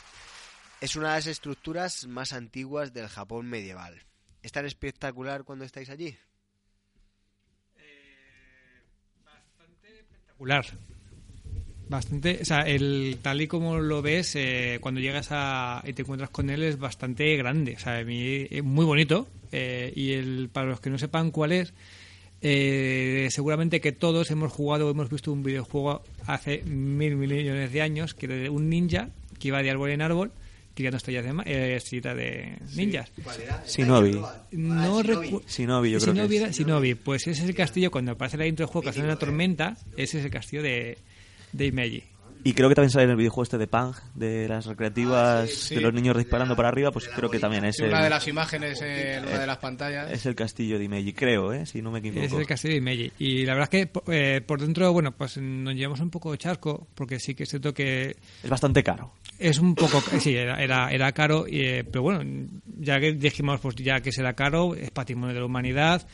[0.81, 4.01] Es una de las estructuras más antiguas del Japón medieval.
[4.45, 6.17] ¿Es tan espectacular cuando estáis allí?
[9.99, 10.67] espectacular.
[11.93, 16.03] Bastante, o sea, el, tal y como lo ves, eh, cuando llegas a, y te
[16.03, 17.75] encuentras con él es bastante grande.
[17.77, 19.29] O sea, a mí es muy bonito.
[19.53, 21.75] eh, y el, para los que no sepan cuál es,
[22.41, 27.83] eh, seguramente que todos hemos jugado o hemos visto un videojuego hace mil millones de
[27.83, 30.33] años, que era de un ninja que iba de árbol en árbol
[30.75, 33.13] tirando estrellas de, ma- eh, estrellitas de ninjas.
[33.69, 34.13] Shinobi.
[34.53, 35.43] No recuerdo.
[35.47, 36.57] Shinobi, yo creo que es.
[36.97, 39.77] pues ese es el castillo, cuando aparece la intro del juego que hace una tormenta,
[39.99, 40.97] ese es el castillo de,
[41.53, 42.03] de Imeji.
[42.45, 45.77] Y creo que también sale en el videojuego este de Pang, de las recreativas, sí.
[45.77, 48.11] de los niños disparando para arriba, pues creo que también es Sí, el, una de
[48.11, 50.11] las imágenes en una de las pantallas.
[50.11, 51.67] es el castillo de Imeji, creo, ¿eh?
[51.67, 52.25] si no me equivoco.
[52.27, 53.13] es el castillo de Imeji.
[53.21, 56.39] Y la verdad es que eh, por dentro, bueno, pues nos llevamos un poco de
[56.39, 59.13] charco, porque sí que es cierto que Es bastante caro.
[59.39, 62.25] es un poco, sí, era, era, era caro, y, eh, pero bueno,
[62.81, 66.09] ya que dijimos, pues ya que será caro, es patrimonio de la humanidad,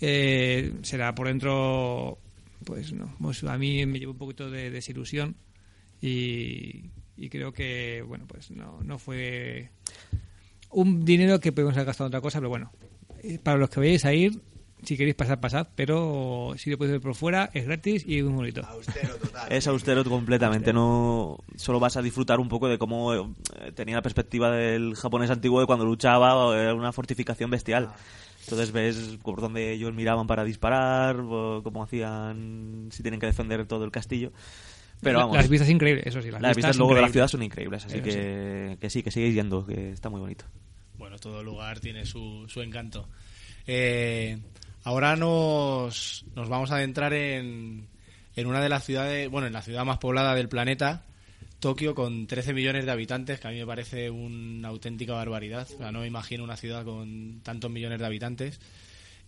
[0.00, 2.18] eh, será por dentro,
[2.62, 5.36] pues no, pues a mí me lleva un poquito de desilusión
[6.00, 9.70] y, y creo que, bueno, pues no, no fue
[10.70, 12.72] un dinero que podemos haber gastado en otra cosa, pero bueno,
[13.22, 14.40] eh, para los que vayáis a ir,
[14.82, 18.32] si queréis pasar, pasad, pero si lo podéis ver por fuera, es gratis y muy
[18.32, 18.62] bonito.
[18.66, 19.52] Austero total.
[19.52, 23.22] Es austero completamente, no solo vas a disfrutar un poco de cómo eh,
[23.74, 27.92] tenía la perspectiva del japonés antiguo de cuando luchaba, era una fortificación bestial.
[28.42, 33.66] Entonces ves por dónde ellos miraban para disparar, o cómo hacían, si tienen que defender
[33.66, 34.32] todo el castillo.
[35.00, 36.30] Pero vamos, Las vistas increíbles, eso sí.
[36.30, 39.34] Las, las vistas luego de la ciudad son increíbles, así que, que sí, que sigáis
[39.34, 40.44] yendo, que está muy bonito.
[40.96, 43.08] Bueno, todo lugar tiene su, su encanto.
[43.66, 44.38] Eh,
[44.84, 47.88] ahora nos, nos vamos a adentrar en,
[48.36, 51.04] en una de las ciudades, bueno, en la ciudad más poblada del planeta,
[51.62, 55.68] Tokio, con 13 millones de habitantes, que a mí me parece una auténtica barbaridad.
[55.72, 58.60] O sea, no me imagino una ciudad con tantos millones de habitantes.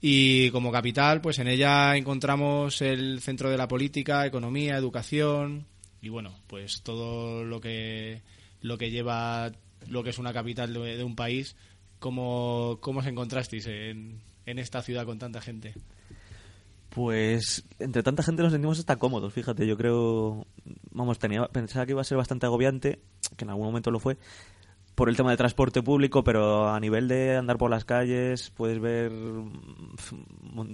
[0.01, 5.65] Y como capital, pues en ella encontramos el centro de la política, economía, educación
[6.03, 8.21] y bueno, pues todo lo que
[8.61, 9.51] lo que lleva
[9.87, 11.57] lo que es una capital de, un país.
[12.01, 15.73] ¿Cómo, cómo os encontrasteis en, en esta ciudad con tanta gente?
[16.95, 20.47] Pues entre tanta gente nos sentimos hasta cómodos, fíjate, yo creo,
[20.93, 23.01] vamos, tenía, pensaba que iba a ser bastante agobiante,
[23.37, 24.17] que en algún momento lo fue,
[24.95, 28.81] por el tema del transporte público, pero a nivel de andar por las calles puedes
[28.81, 29.11] ver,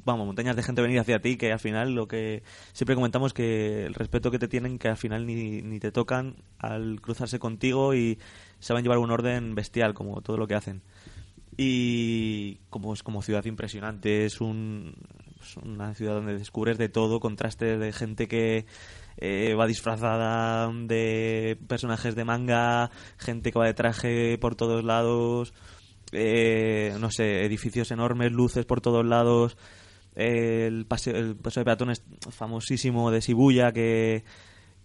[0.04, 2.42] vamos, montañas de gente venir hacia ti que al final lo que
[2.74, 6.36] siempre comentamos que el respeto que te tienen que al final ni, ni te tocan
[6.58, 8.18] al cruzarse contigo y
[8.58, 10.82] saben llevar un orden bestial como todo lo que hacen.
[11.56, 14.94] Y como es como ciudad impresionante es un
[15.40, 18.66] pues, una ciudad donde descubres de todo contrastes de gente que
[19.16, 25.52] eh, va disfrazada de personajes de manga gente que va de traje por todos lados
[26.12, 29.56] eh, no sé edificios enormes luces por todos lados.
[30.16, 34.24] Eh, el paseo el paseo de peatones famosísimo de Shibuya que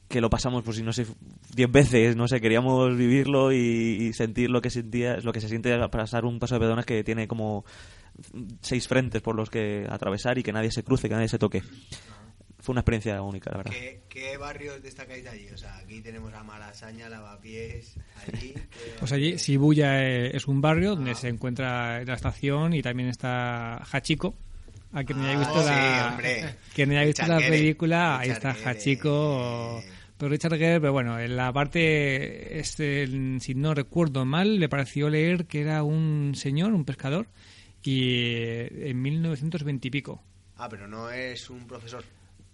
[0.07, 1.07] que lo pasamos pues si no sé
[1.55, 5.49] diez veces no sé queríamos vivirlo y, y sentir lo que sentía lo que se
[5.49, 7.65] siente al pasar un paso de peatones que tiene como
[8.61, 11.61] seis frentes por los que atravesar y que nadie se cruce que nadie se toque
[12.59, 15.47] fue una experiencia única la verdad ¿Qué, ¿Qué barrios destacáis de allí?
[15.53, 17.95] O sea, aquí tenemos a Malasaña, Lavapiés,
[18.33, 18.53] allí...
[18.53, 18.61] ¿qué-
[18.99, 23.75] Pues allí, Shibuya eh, es un barrio donde se encuentra la estación y también está
[23.91, 24.35] Hachiko.
[24.93, 25.67] A quien no haya Ah, visto sí,
[26.41, 28.69] la, quien haya visto la Richard película, ahí Richard está Gere.
[28.71, 29.83] Hachiko.
[30.17, 33.05] Pero Richard Gere, pero bueno, en la parte, este,
[33.41, 37.27] si no recuerdo mal, le pareció leer que era un señor, un pescador,
[37.85, 40.21] y eh, en 1920 y pico.
[40.57, 42.03] Ah, pero no es un profesor.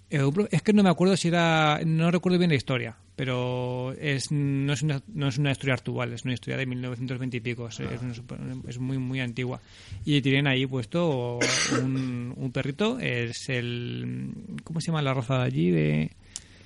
[0.10, 1.80] Eh, Es que no me acuerdo si era.
[1.86, 6.12] No recuerdo bien la historia, pero es, no, es una, no es una historia actual,
[6.12, 8.14] es una historia de 1920 y pico, es, es una
[8.68, 9.62] es muy, muy antigua.
[10.04, 11.40] Y tienen ahí puesto
[11.82, 14.32] un, un perrito, es el.
[14.66, 15.72] ¿Cómo se llama la raza de allí?
[15.72, 16.12] De,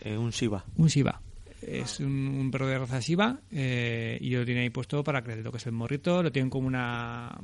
[0.03, 1.21] Eh, un Shiba un Shiba.
[1.61, 5.35] Es un, un perro de raza Shiba eh, y lo tiene ahí puesto para que
[5.35, 6.21] le toques el morrito.
[6.23, 7.35] Lo tienen como una.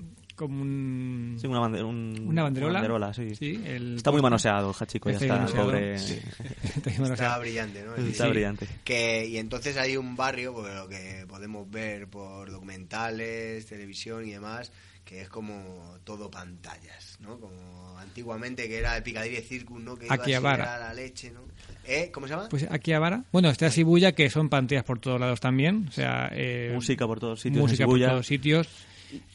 [0.41, 1.37] Como un.
[1.39, 3.13] sí, una, bande- un- una banderola.
[3.13, 3.61] sí.
[3.65, 5.65] el- está muy manoseado el Hachiko ya Está manoseado.
[5.67, 5.95] pobre
[6.75, 7.95] Está brillante, ¿no?
[7.95, 13.65] está brillante Que, y entonces hay un barrio, porque lo que podemos ver por documentales,
[13.65, 14.71] televisión y demás,
[15.05, 17.39] que es como todo pantallas, ¿no?
[17.39, 19.95] Como antiguamente que era el Piccadilly Circus, ¿no?
[19.95, 20.63] Que iba así, Akihabara.
[20.63, 21.41] era la leche, ¿no?
[21.85, 22.09] ¿Eh?
[22.13, 22.47] ¿Cómo se llama?
[22.49, 23.23] Pues aquí Vara.
[23.31, 25.87] Bueno, está Shibuya, que son pantallas por todos lados también.
[25.89, 28.67] O sea, eh, música por todos sitios en música por todos sitios.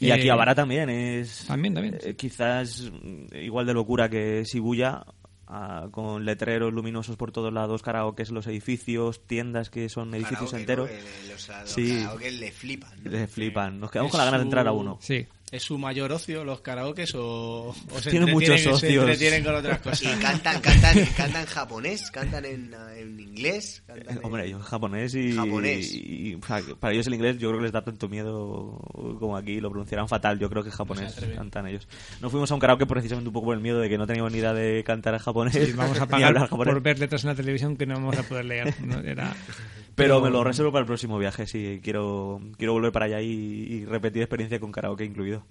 [0.01, 1.45] Y Eh, aquí Abara también es.
[1.47, 1.99] también, también.
[2.03, 2.91] eh, quizás
[3.33, 5.05] igual de locura que Shibuya,
[5.47, 10.61] ah, con letreros luminosos por todos lados, karaokes los edificios, tiendas que son edificios Karaoke,
[10.61, 10.91] enteros.
[10.91, 10.97] ¿no?
[10.97, 11.99] Que le- los, los Sí.
[12.03, 13.11] karaoke le flipan, ¿no?
[13.11, 13.81] Les flipan.
[13.81, 14.99] Nos quedamos Es con la ganas de entrar a uno.
[15.01, 15.27] Sí.
[15.53, 19.03] ¿Es su mayor ocio los karaokes o, o se, Tiene muchos entretienen, se ocios.
[19.05, 20.17] entretienen con otras Y cosas?
[20.21, 23.85] cantan, cantan, cantan japonés, cantan en, en inglés.
[23.87, 25.93] Cantan Eh, Hombre, en- ellos japonés y, Japonés.
[25.95, 28.77] y- o sea, que para ellos el inglés yo creo que les da tanto miedo
[29.21, 31.37] como aquí, lo pronunciarán fatal, yo creo que japonés atreven.
[31.37, 31.87] cantan ellos.
[32.21, 34.33] No fuimos a un karaoke precisamente un poco por el miedo de que no teníamos
[34.33, 35.55] ni idea de cantar en japonés.
[35.55, 36.75] Sí, vamos a pagar japonés.
[36.75, 38.75] por ver letras en la televisión que no vamos a poder leer.
[38.83, 38.99] ¿no?
[38.99, 39.33] Era...
[39.95, 43.31] Pero me lo reservo para el próximo viaje, sí, quiero, quiero volver para allá y,
[43.31, 45.46] y repetir experiencia con karaoke incluido.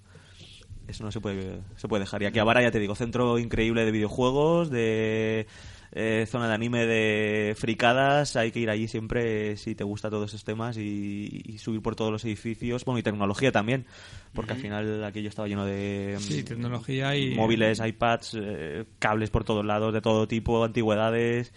[0.88, 2.22] Eso no se puede, se puede dejar.
[2.22, 5.46] Y aquí a Vara, ya te digo, centro increíble de videojuegos, de
[5.92, 8.36] eh, zona de anime, de fricadas.
[8.36, 11.96] Hay que ir allí siempre si te gusta todos esos temas y, y subir por
[11.96, 12.84] todos los edificios.
[12.84, 13.86] Bueno, y tecnología también,
[14.32, 17.34] porque al final aquello estaba lleno de Sí, mm, tecnología y...
[17.34, 21.52] móviles, iPads, eh, cables por todos lados, de todo tipo, antigüedades,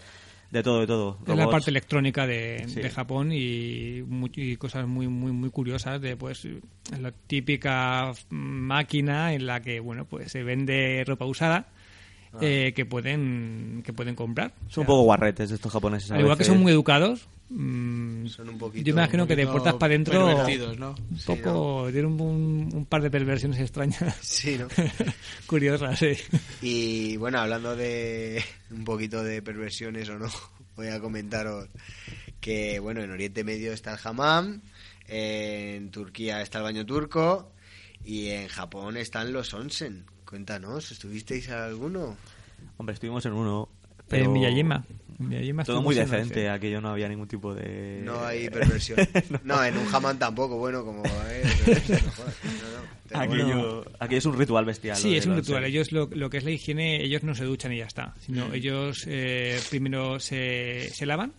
[0.50, 1.18] de todo, de todo.
[1.22, 1.50] Es la Robots.
[1.52, 2.80] parte electrónica de, Sí.
[2.80, 4.02] de Japón y,
[4.56, 6.46] cosas muy muy muy curiosas de pues
[6.98, 11.68] la típica máquina en la que bueno pues se vende ropa usada
[12.40, 14.52] eh, que pueden que pueden comprar.
[14.58, 16.10] O Son sea, un poco guarretes estos japoneses.
[16.12, 19.46] al igual que son muy educados, mm, Son un poquito- yo me imagino que de
[19.46, 20.14] puertas para adentro
[20.78, 20.94] ¿no?
[21.10, 24.68] un poco tiene un, un- un par de perversiones extrañas Sí, ¿no?
[25.46, 26.12] curiosas sí
[26.62, 30.28] Y bueno, hablando de un poquito de perversiones o no,
[30.76, 31.68] voy a comentaros
[32.40, 34.62] que, bueno, en Oriente Medio está el hammam,
[35.08, 37.52] en Turquía está el baño turco
[38.02, 40.06] y en Japón están los onsen.
[40.24, 42.16] Cuéntanos, ¿estuvisteis en alguno?
[42.78, 43.68] Hombre, estuvimos en uno.
[44.08, 44.84] Pero En Miyajima
[45.64, 48.00] Todo muy decente, aquello no había ningún tipo de...
[48.04, 48.98] No hay perversión.
[49.44, 49.62] no.
[49.64, 51.02] en un hammam tampoco, bueno, como...
[51.28, 52.20] eh, perversión, no.
[53.10, 54.96] No, no, Aquello, aquello es un ritual bestial.
[54.96, 55.64] Sí, es un ritual.
[55.64, 58.14] Ellos lo, lo que es la higiene, ellos no se duchan y ya está.
[58.20, 61.32] Sino ellos eh, primero se, se lavan.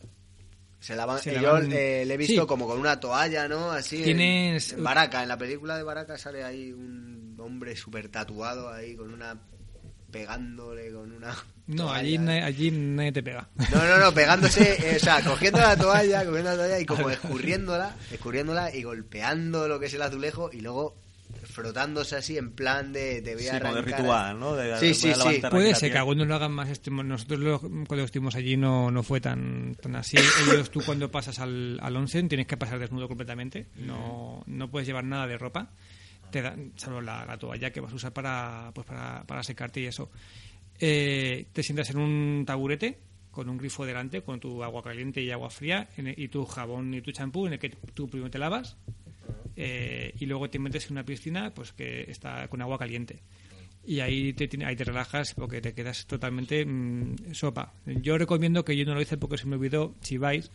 [0.81, 2.47] Se lavan, Se yo lavan- eh, le he visto Sí.
[2.47, 3.71] como con una toalla, ¿no?
[3.71, 3.97] Así.
[3.97, 8.69] en- Tienes- En, Baraka, en la película de Baraka sale ahí un hombre súper tatuado
[8.73, 9.39] ahí con una.
[10.11, 11.33] pegándole con una.
[11.75, 13.47] No, allí, na- allí nadie te pega.
[13.71, 17.09] No, no, no, pegándose, eh, o sea, cogiendo la toalla, cogiendo la toalla y como
[17.09, 20.95] escurriéndola, escurriéndola y golpeando lo que es el azulejo y luego
[21.43, 24.55] frotándose así en plan de te voy Sí, a como de ritual, ¿no?
[24.55, 25.41] De- Sí, de sí, sí.
[25.49, 26.67] Puede ser que algunos lo hagan más.
[26.89, 30.17] Nosotros lo- cuando estuvimos allí no, no fue tan, tan así.
[30.17, 33.67] Ellos, tú cuando pasas al, al onsen tienes que pasar desnudo completamente.
[33.75, 35.69] No, no puedes llevar nada de ropa.
[36.31, 39.81] Te dan, salvo la, la toalla que vas a usar para, pues para, para secarte
[39.81, 40.09] y eso.
[40.81, 42.97] Eh, te sientas en un taburete
[43.29, 46.43] con un grifo delante, con tu agua caliente y agua fría, en el- y tu
[46.45, 48.75] jabón y tu champú, en el que tú primero te lavas,
[49.55, 53.19] eh, y luego te metes en una piscina pues que está con agua caliente
[53.85, 57.73] y ahí te, ahí te relajas porque te quedas totalmente mm, sopa.
[57.85, 60.51] Yo recomiendo que yo no lo hice porque se me olvidó, si vais,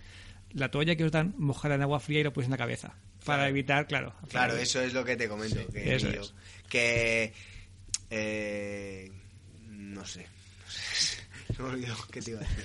[0.53, 2.95] la toalla que os dan, mojarla en agua fría y la ponéis en la cabeza.
[3.24, 4.14] Para evitar, claro.
[4.29, 5.57] Claro, para- eso es lo que te comento.
[5.61, 6.35] Sí, que, eso yo- es.
[6.68, 7.33] que
[8.11, 9.11] eh,
[9.77, 10.27] no sé.
[11.57, 12.64] Se me olvidó qué te iba a decir.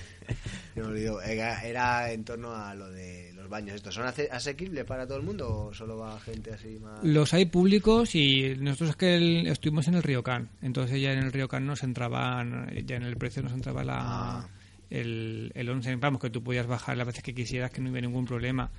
[0.74, 1.22] Se me olvidó.
[1.22, 3.76] Era, era en torno a lo de los baños.
[3.76, 7.02] ¿Estos son ase- asequibles para todo el mundo o solo va gente así más.?
[7.04, 10.48] Los hay públicos y nosotros es que el- estuvimos en el Río Can.
[10.62, 13.98] Entonces ya en el Río Can nos entraban, ya en el precio nos entraba la,
[14.00, 14.48] Ah.
[14.90, 16.00] el, el onsen.
[16.00, 18.70] Vamos, que tú podías bajar las veces que quisieras, que no había ningún problema.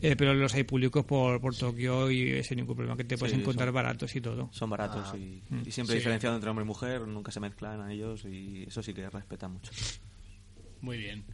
[0.00, 3.34] Eh, pero los hay públicos por, por Tokio y sin ningún problema, que te puedes
[3.34, 4.48] Sí, encontrar son- baratos y todo.
[4.52, 5.16] Son baratos Ah.
[5.16, 5.62] y, Mm.
[5.66, 5.98] y siempre Sí.
[5.98, 9.52] diferenciado entre hombre y mujer, nunca se mezclan a ellos y eso sí que respetan
[9.54, 9.72] mucho.
[10.80, 11.24] Muy bien.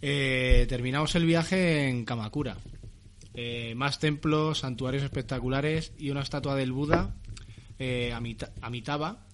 [0.00, 2.56] Eh, terminamos el viaje en Kamakura.
[3.34, 7.14] Eh, más templos, santuarios espectaculares y una estatua del Buda,
[7.78, 9.24] eh, Amita- Amitabha,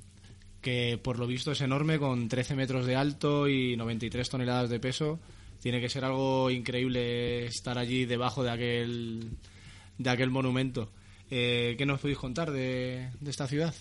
[0.60, 4.78] que por lo visto es enorme, con 13 metros de alto y 93 toneladas de
[4.78, 5.18] peso.
[5.61, 9.30] Tiene que ser algo increíble estar allí debajo de aquel,
[9.98, 10.90] de aquel monumento.
[11.30, 13.74] Eh, ¿Qué nos podéis contar de, esta ciudad?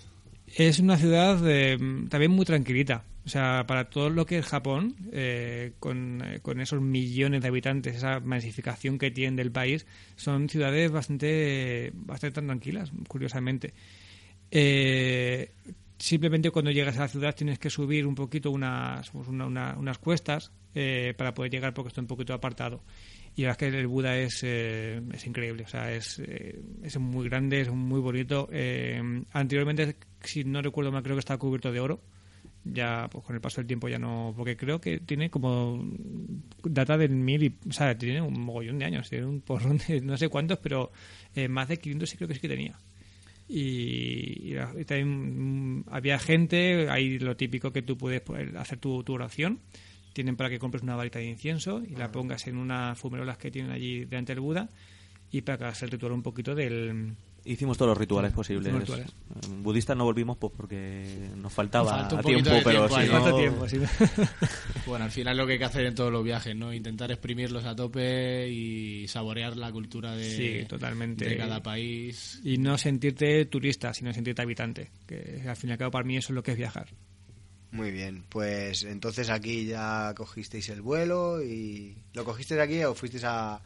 [0.55, 1.78] Es una ciudad eh,
[2.09, 3.03] también muy tranquilita.
[3.25, 7.97] O sea, para todo lo que es Japón, eh, con, con esos millones de habitantes,
[7.97, 13.73] esa masificación que tienen del país, son ciudades bastante, bastante tranquilas, curiosamente.
[16.00, 19.76] Simplemente cuando llegas a la ciudad tienes que subir un poquito unas, pues una- una-
[19.78, 22.84] unas cuestas eh, para poder llegar porque está un poquito apartado.
[23.36, 26.60] Y la verdad es que el Buda es, eh, es increíble, o sea, es, eh,
[26.84, 28.48] es muy grande, es muy bonito.
[28.52, 32.00] Eh, anteriormente, si no recuerdo mal, creo que estaba cubierto de oro.
[32.64, 35.84] Ya, pues con el paso del tiempo ya no, porque creo que tiene como
[36.64, 40.02] data del mil, y, o sea, tiene un mogollón de años, tiene un porrón de
[40.02, 40.91] no sé cuántos, pero
[41.34, 42.78] eh, más de 500 sí creo que sí que tenía
[43.48, 44.54] y,
[44.86, 48.22] también mm, había gente, hay lo típico que tú puedes
[48.56, 49.60] hacer tu, tu oración,
[50.14, 53.52] tienen para que compres una varita de incienso y la pongas en unas fumerolas que
[53.52, 54.70] tienen allí delante del Buda
[55.32, 57.16] y para que hagas el ritual un poquito del...
[57.48, 58.72] Hicimos todos los rituales posibles.
[58.74, 59.08] Los rituales.
[59.50, 63.10] En budistas no volvimos pues porque nos faltaba Falta un tiempo, pero tiempo si ahí.
[63.10, 63.78] no- tiempo, sí.
[64.86, 66.74] Bueno, al final lo que hay que hacer en todos los viajes, ¿no?
[66.74, 70.30] Intentar exprimirlos a tope y saborear la cultura de,
[70.62, 71.26] Sí, totalmente.
[71.28, 72.39] de cada país.
[72.43, 76.18] y no sentirte turista, sino sentirte habitante, que al fin y al cabo para mí
[76.18, 76.88] eso es lo que es viajar.
[77.72, 81.98] Muy bien, pues entonces aquí ya cogisteis el vuelo y...
[82.14, 83.62] ¿Lo cogisteis aquí o fuisteis a,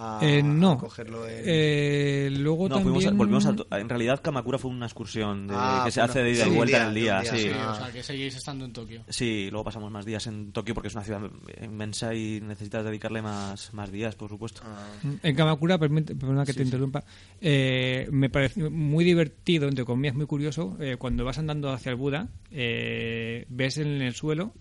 [0.00, 1.42] a, Eh, no, a cogerlo en...
[1.44, 2.94] Eh, luego No, también...
[2.94, 6.22] fuimos a- volvimos a, en realidad Kamakura fue una excursión de- Ah, que se hace
[6.22, 7.36] de ida sí, y vuelta día, en el día, día, sí.
[7.38, 7.50] Sí, sí.
[7.50, 9.02] o sea, que seguís estando en Tokio.
[9.08, 11.20] Sí, luego pasamos más días en Tokio porque es una ciudad
[11.62, 14.62] inmensa y necesitas dedicarle más, más días, por supuesto.
[14.64, 14.86] Ah,
[15.22, 17.02] En Kamakura, permite- perdona que te interrumpa,
[17.40, 21.96] eh, me pareció muy divertido, entre comillas, muy curioso, eh, cuando vas andando hacia el
[21.96, 24.52] Buda, eh, ves en el suelo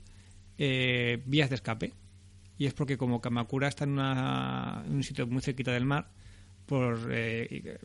[0.57, 1.93] eh, vías de escape.
[2.57, 6.09] Y es porque como Kamakura está en, una- en un sitio muy cerquita del mar,
[6.65, 7.77] por, eh,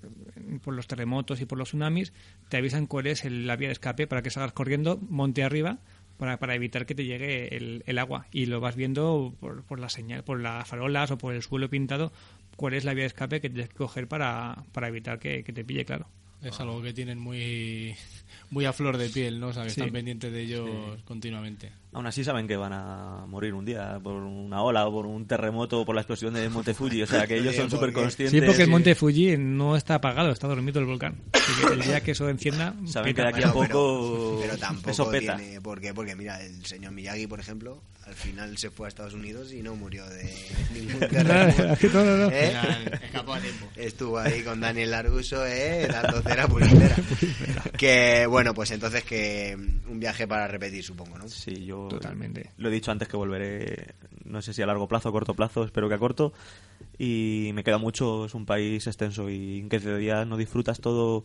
[0.65, 2.13] por los terremotos y por los tsunamis,
[2.49, 5.79] te avisan cuál es el- la vía de escape para que salgas corriendo monte arriba
[6.17, 8.27] para, para evitar que te llegue el, el agua.
[8.33, 11.69] Y lo vas viendo por, por la señal, por las farolas o por el suelo
[11.71, 12.13] pintado,
[12.57, 15.53] cuál es la vía de escape que tienes que coger para, para evitar que, que
[15.53, 16.09] te pille, claro.
[16.43, 17.95] Es algo que tienen muy,
[18.51, 19.49] muy a flor de piel, ¿no?
[19.49, 19.81] O sea, que Sí.
[19.81, 21.71] están pendientes de ellos continuamente.
[21.95, 25.27] Aún así saben que van a morir un día por una ola o por un
[25.27, 27.03] terremoto o por la explosión de Monte Fuji.
[27.03, 28.31] O sea, que ellos son súper conscientes.
[28.31, 31.17] Sí, porque el monte Fuji no está apagado, está dormido el volcán.
[31.33, 33.31] Así que el día que eso encienda, Saben peta.
[33.31, 35.37] que de aquí a poco pero, pero tampoco eso peta.
[35.37, 38.89] tiene por qué porque mira el señor Miyagi por ejemplo al final se fue a
[38.89, 40.35] Estados Unidos y no murió de
[40.75, 42.31] ningún terremoto No, no, no.
[42.33, 42.53] ¿Eh?
[43.05, 43.67] Escapó a tiempo.
[43.77, 46.97] estuvo ahí con Daniel Laruso eh dando cera puritera
[47.77, 49.57] que bueno pues entonces que
[49.89, 52.51] un viaje para repetir supongo no Sí, yo Totalmente.
[52.57, 55.65] lo he dicho antes que volveré, no sé si a largo plazo o corto plazo,
[55.65, 56.33] espero que a corto.
[56.99, 61.25] Y me queda mucho, es un país extenso y en 15 días no disfrutas todo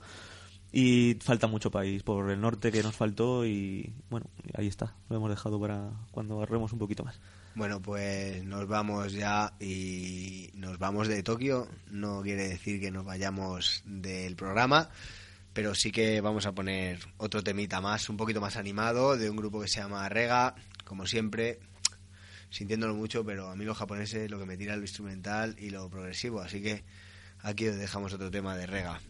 [0.72, 5.16] y falta mucho país por el norte que nos faltó y bueno, ahí está, lo
[5.16, 7.20] hemos dejado para cuando agarremos un poquito más.
[7.56, 11.68] Bueno, pues nos vamos ya y nos vamos de Tokio.
[11.90, 14.90] No quiere decir que nos vayamos del programa,
[15.58, 19.36] pero sí que vamos a poner otro temita más, un poquito más animado, de un
[19.36, 20.54] grupo que se llama Rega,
[20.86, 21.58] como siempre,
[22.52, 25.72] sintiéndolo mucho, pero a mí los japoneses lo que me tira es lo instrumental y
[25.72, 26.84] lo progresivo, así que
[27.40, 29.02] aquí os dejamos otro tema de Rega.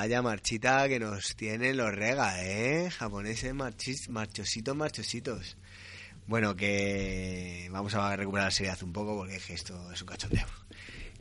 [0.00, 2.90] Vaya marchita que nos tienen los rega, ¿eh?
[2.90, 5.58] Japoneses marchis, marchositos, marchositos.
[6.26, 10.08] Bueno, que vamos a recuperar la seriedad un poco porque es que esto es un
[10.08, 10.46] cachondeo.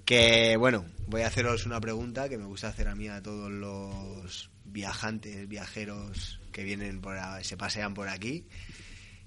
[0.05, 3.51] Que bueno, voy a haceros una pregunta que me gusta hacer a mí a todos
[3.51, 8.47] los viajantes, viajeros que vienen por se pasean por aquí.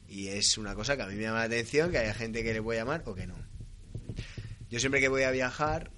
[0.09, 2.55] Y es una cosa que a mí me llama la atención, que haya gente que
[2.55, 3.37] le puede llamar o que no.
[4.71, 5.91] Yo siempre que voy a viajar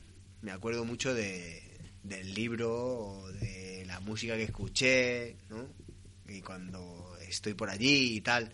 [0.42, 1.63] me acuerdo mucho de,
[2.04, 5.66] del libro o de la música que escuché, ¿no?
[6.28, 8.52] Y cuando estoy por allí y tal,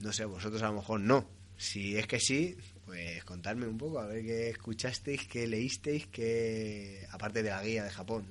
[0.00, 1.26] no sé, vosotros a lo mejor no.
[1.56, 7.06] Si es que sí, pues contadme un poco, a ver qué escuchasteis, qué leísteis, qué
[7.10, 8.24] aparte de la guía de Japón.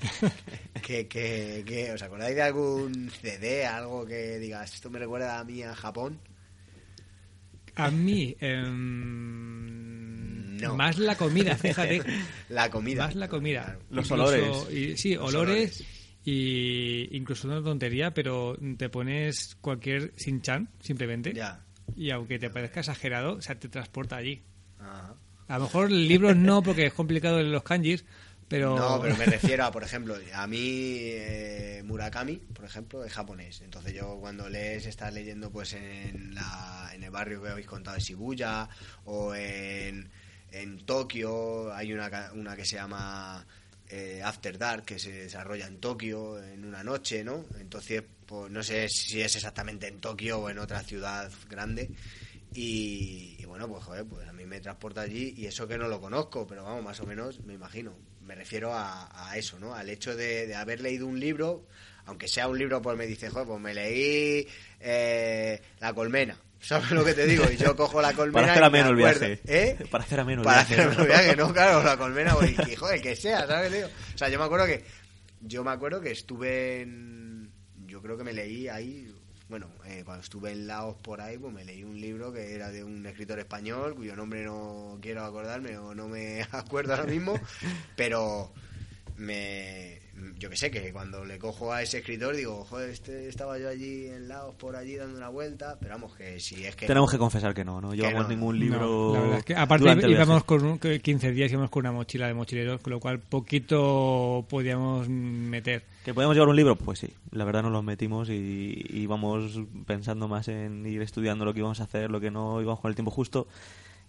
[0.82, 5.44] ¿Qué, qué, qué- ¿Os acordáis de algún CD, algo que digas, esto me recuerda a
[5.44, 6.18] mí a Japón?
[7.74, 10.07] A mí, em,
[10.60, 10.76] No.
[10.76, 12.02] más la comida, fíjate.
[12.48, 13.06] La comida.
[13.06, 13.64] Más la comida.
[13.64, 13.80] Claro.
[13.90, 14.72] Los Incluso- olores.
[14.72, 15.84] y- sí, Los olores.
[16.24, 21.32] Y incluso una tontería, pero te pones cualquier Shin-chan, simplemente.
[21.32, 21.64] Ya.
[21.96, 24.42] Y aunque te parezca exagerado, o sea, te transporta allí.
[24.78, 25.14] Ajá.
[25.46, 28.04] A lo mejor libros no, porque es complicado en los kanjis,
[28.48, 28.76] pero...
[28.76, 30.58] No, pero me refiero a, por ejemplo, a mí
[31.02, 33.62] eh, Murakami, por ejemplo, es japonés.
[33.62, 37.96] Entonces yo cuando lees, estás leyendo pues en, la, en el barrio que habéis contado
[37.96, 38.68] de Shibuya
[39.04, 40.10] o en,
[40.52, 43.46] en Tokio, hay una, una que se llama
[43.88, 47.44] eh, After Dark que se desarrolla en Tokio en una noche, ¿no?
[47.58, 51.90] Entonces, pues no sé si es exactamente en Tokio o en otra ciudad grande.
[52.54, 56.00] Y, bueno, pues joder, pues a mí me transporta allí y eso que no lo
[56.00, 57.94] conozco, pero vamos, más o menos me imagino.
[58.22, 59.74] Me refiero a, a eso, ¿no?
[59.74, 61.66] Al hecho de, de haber leído un libro,
[62.04, 64.46] aunque sea un libro, pues me dice, joder, pues me leí
[64.80, 66.38] eh, La Colmena.
[66.60, 67.44] ¿Sabes lo que te digo?
[67.50, 68.40] Y yo cojo la colmena.
[68.40, 69.40] Para hacer y me ameno el viaje.
[69.46, 69.86] ¿Eh?
[69.90, 70.92] Para hacer ameno el Para viaje, hacer ¿no?
[70.92, 73.72] ameno el viaje, no, claro, la colmena, pues, y, joder, que sea, ¿sabes?
[73.72, 73.86] Tío?
[73.86, 74.84] O sea, yo me acuerdo que.
[75.40, 77.50] Yo me acuerdo que estuve en.
[77.86, 79.14] Yo creo que me leí ahí.
[79.48, 82.70] Bueno, eh, cuando estuve en Laos por ahí, pues me leí un libro que era
[82.70, 87.40] de un escritor español, cuyo nombre no quiero acordarme o no me acuerdo ahora mismo,
[87.96, 88.52] pero
[89.16, 90.00] me
[90.38, 93.68] yo que sé que cuando le cojo a ese escritor digo joder este estaba yo
[93.68, 97.10] allí en Laos por allí dando una vuelta pero vamos que si es que Tenemos
[97.10, 98.28] que confesar que no, no llevamos no.
[98.28, 99.12] ningún No, libro.
[99.14, 102.26] la verdad es que aparte íbamos con un- que 15 días íbamos con una mochila
[102.26, 105.84] de mochileros, con lo cual poquito podíamos meter.
[106.04, 106.76] ¿Que podemos llevar un libro?
[106.76, 111.44] Pues sí, la verdad nos los metimos y y íbamos pensando más en ir estudiando
[111.44, 113.46] lo que íbamos a hacer, lo que no íbamos con el tiempo justo.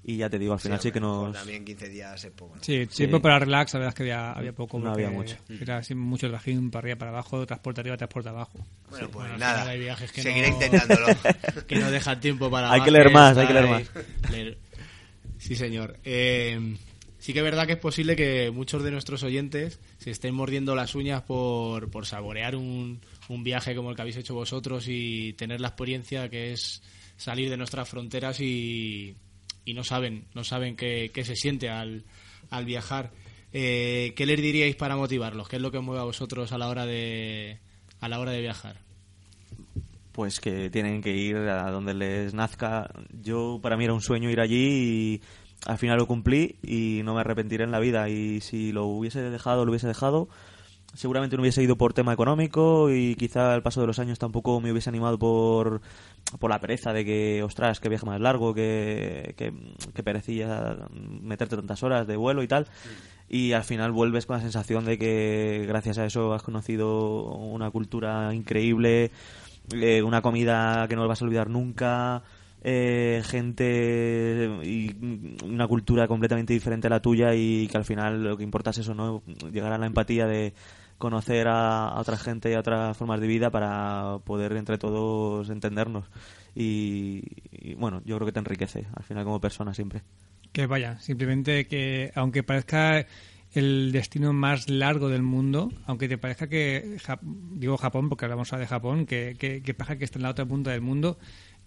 [0.01, 1.33] Y ya te digo, al final sí, que nos.
[1.33, 2.63] también 15 días es poco ¿no?
[2.63, 2.97] Sí, Sí.
[2.97, 4.79] tiempo para relax, la verdad es que había, había poco.
[4.79, 5.35] No había mucho.
[5.49, 8.59] Era así mucho trajín para arriba, para abajo, transporte arriba, transporte abajo.
[8.89, 11.07] bueno pues Bueno, nada hay viajes que seguiré no- intentándolo
[11.67, 13.87] que no dejan tiempo para Hay que más leer más, hay que leer
[14.31, 14.57] leer.
[15.37, 15.97] Sí, señor.
[16.05, 16.75] Eh,
[17.17, 20.75] sí que es verdad que es posible que muchos de nuestros oyentes se estén mordiendo
[20.75, 25.33] las uñas por, por saborear un, un viaje como el que habéis hecho vosotros y
[25.33, 26.81] tener la experiencia que es
[27.17, 29.15] salir de nuestras fronteras y,
[29.69, 32.03] y no saben, no saben qué, qué se siente al,
[32.49, 33.11] al viajar.
[33.53, 35.47] Eh, ¿Qué les diríais para motivarlos?
[35.47, 37.59] ¿Qué es lo que mueve a vosotros a la hora de,
[37.99, 38.77] a la hora de viajar?
[40.11, 42.91] pues que tienen que ir a donde les nazca.
[43.21, 45.21] Yo, para mí era un sueño ir allí y
[45.65, 48.09] al final lo cumplí y no me arrepentiré en la vida.
[48.09, 50.27] Y si lo hubiese dejado, lo hubiese dejado.
[50.93, 54.59] Seguramente no hubiese ido por tema económico y quizá al paso de los años tampoco
[54.59, 55.81] me hubiese animado por,
[56.39, 59.53] por la pereza de que, ostras, que viaje más largo, que, que,
[59.93, 62.67] que perecilla meterte tantas horas de vuelo y tal.
[63.29, 67.69] Y al final vuelves con la sensación de que gracias a eso has conocido una
[67.69, 69.11] cultura increíble,
[69.71, 72.23] eh, una comida que no vas a olvidar nunca,
[72.61, 74.95] eh, gente y
[75.45, 78.79] una cultura completamente diferente a la tuya y que al final lo que importa es
[78.79, 79.23] eso, ¿no?
[79.51, 80.53] Llegar a la empatía de
[80.97, 85.49] conocer a, a otra gente y a otras formas de vida para poder entre todos
[85.49, 86.05] entendernos.
[86.53, 90.03] Y, y, bueno, yo creo que te enriquece al final como persona siempre.
[90.51, 93.05] Que vaya, simplemente que aunque parezca
[93.53, 96.97] el destino más largo del mundo, aunque te parezca que,
[97.53, 100.45] digo Japón porque hablamos ahora de Japón, que, que, que que está en la otra
[100.45, 101.17] punta del mundo,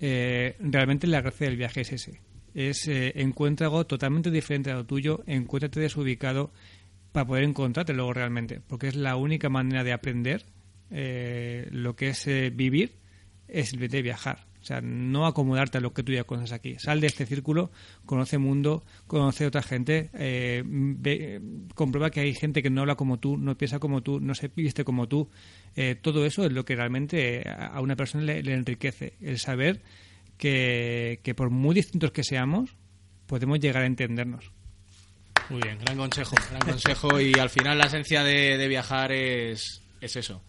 [0.03, 2.20] eh, realmente la gracia del viaje es ese.
[2.55, 6.53] Es eh, encuentra algo totalmente diferente a lo tuyo, encuéntrate desubicado
[7.12, 10.44] para poder encontrarte luego realmente, porque es la única manera de aprender
[10.90, 12.96] eh, lo que es eh, vivir,
[13.46, 14.46] es simplemente viajar.
[14.62, 16.76] O sea, no acomodarte a lo que tú ya conoces aquí.
[16.78, 17.72] Sal de este círculo,
[18.06, 21.40] conoce mundo, conoce otra gente, eh, ve-
[21.74, 24.48] comprueba que hay gente que no habla como tú, no piensa como tú, no se
[24.54, 25.28] viste como tú.
[25.74, 29.14] Eh, todo eso es lo que realmente a a una persona le, le enriquece.
[29.20, 29.80] El saber
[30.38, 32.70] que, que por muy distintos que seamos,
[33.26, 34.52] podemos llegar a entendernos.
[35.50, 39.82] Muy bien, gran consejo, gran consejo y al final la esencia de, de viajar es,
[40.00, 40.40] es eso,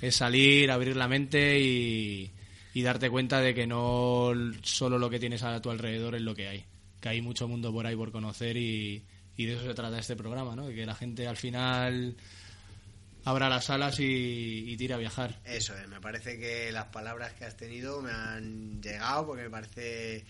[0.00, 2.30] es salir, abrir la mente y,
[2.76, 6.34] y darte cuenta de que no solo lo que tienes a tu alrededor es lo
[6.34, 6.66] que hay,
[7.00, 9.02] que hay mucho mundo por ahí por conocer y,
[9.38, 10.66] de eso se trata este programa, ¿no?
[10.66, 12.18] De que la gente al final
[13.24, 15.40] abra las alas y, y a viajar.
[15.46, 19.50] Eso es, me parece que las palabras que has tenido me han llegado porque me
[19.50, 20.26] parece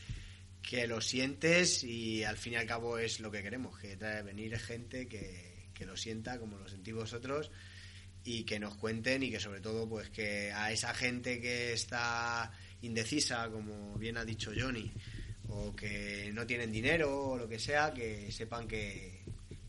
[0.63, 4.23] que lo sientes y al fin y al cabo es lo que queremos, que trae
[4.23, 7.51] venir gente que, que lo sienta como lo sentís vosotros
[8.27, 12.53] y que nos cuenten y que sobre todo pues que a esa gente que está
[12.83, 14.91] indecisa, como bien ha dicho Johnny,
[15.49, 19.21] o que no tienen dinero o lo que sea, que sepan que,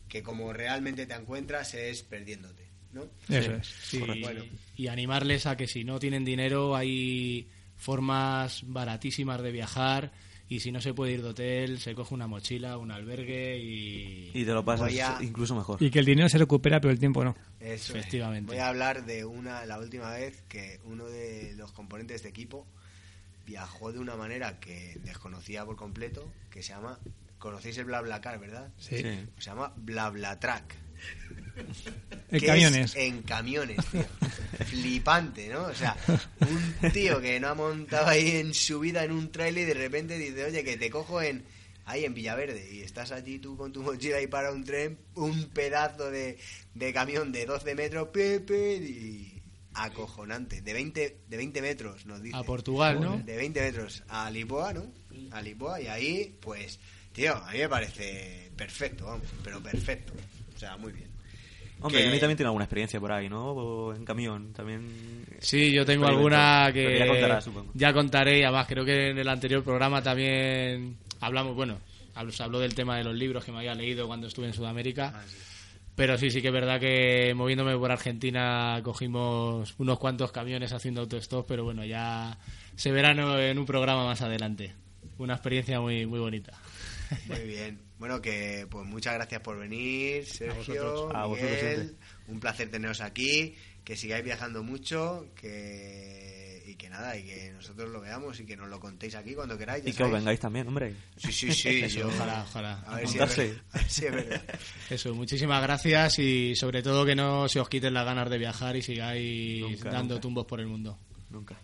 [0.08, 3.08] que como realmente te encuentras es perdiéndote, ¿no?
[3.28, 3.66] Eso es.
[3.66, 4.44] Sí, Bueno.
[4.76, 10.12] y animarles a que si no tienen dinero hay formas baratísimas de viajar
[10.48, 14.30] y si no se puede ir de hotel se coge una mochila, un albergue y...
[14.32, 15.82] Y te lo pasas a- incluso mejor.
[15.82, 17.36] Y que el dinero se recupera, pero el tiempo no.
[17.60, 17.98] Eso es.
[17.98, 18.50] Efectivamente.
[18.52, 22.66] Voy a hablar de una la última vez que uno de los componentes de equipo
[23.46, 26.98] viajó de una manera que desconocía por completo, que se llama
[27.38, 28.70] conocéis el BlaBlaCar, ¿verdad?
[28.78, 28.98] Sí.
[28.98, 29.04] Sí.
[29.38, 30.76] Se llama BlaBlaTrack.
[32.30, 32.90] En camiones.
[32.90, 34.04] es en camiones, tío.
[34.66, 35.62] Flipante, ¿no?
[35.62, 35.96] O sea,
[36.40, 39.74] un tío que no ha montado ahí en su vida en un trailer y de
[39.74, 41.42] repente dice, oye, que te cojo en
[41.86, 45.48] ahí en Villaverde y estás allí tú con tu mochila y para un tren, un
[45.48, 46.38] pedazo de,
[46.74, 49.42] de camión de 12 metros, pepe, y
[49.72, 52.36] acojonante, de 20, de 20 metros, nos dice.
[52.36, 53.16] A Portugal, ¿no?
[53.16, 54.92] De 20 metros a Lisboa, ¿no?
[55.30, 56.78] A Lisboa y ahí, pues,
[57.12, 60.12] tío, a mí me parece perfecto, vamos, pero perfecto.
[60.58, 61.06] O sea, muy bien.
[61.80, 63.52] Hombre, que- Johnny también tiene alguna experiencia por ahí, ¿no?
[63.52, 65.24] O en camión también.
[65.38, 67.70] Sí, yo tengo alguna que ya contarás, supongo.
[67.74, 71.78] ya contaré y además creo que en el anterior programa también hablamos, bueno,
[72.16, 74.54] hablo- se habló del tema de los libros que me había leído cuando estuve en
[74.54, 75.12] Sudamérica.
[75.14, 75.36] Ah, sí.
[75.94, 81.02] Pero sí, sí que es verdad que moviéndome por Argentina cogimos unos cuantos camiones haciendo
[81.02, 82.36] autostop, pero bueno, ya
[82.74, 84.74] se verán en un programa más adelante.
[85.18, 86.52] Una experiencia muy muy bonita.
[87.26, 87.80] Muy bien.
[87.98, 91.14] Bueno, que pues muchas gracias por venir, Sergio, vosotros.
[91.14, 91.96] A vosotros Miguel.
[92.28, 93.54] un placer teneros aquí,
[93.84, 98.54] que sigáis viajando mucho, que y que nada, y que nosotros lo veamos y que
[98.54, 99.86] nos lo contéis aquí cuando queráis.
[99.86, 100.94] Y que os vengáis también, hombre.
[101.16, 101.80] Sí, sí, sí.
[101.82, 102.80] Eso, yo- ojalá, ojalá.
[102.86, 103.46] A ver, si es Apuntarse.
[103.48, 104.42] verdad, a ver si es verdad.
[104.90, 108.76] Eso, muchísimas gracias y sobre todo que no se os quiten las ganas de viajar
[108.76, 110.20] y sigáis Nunca, dando nunca.
[110.20, 110.98] tumbos por el mundo.
[111.30, 111.56] Nunca.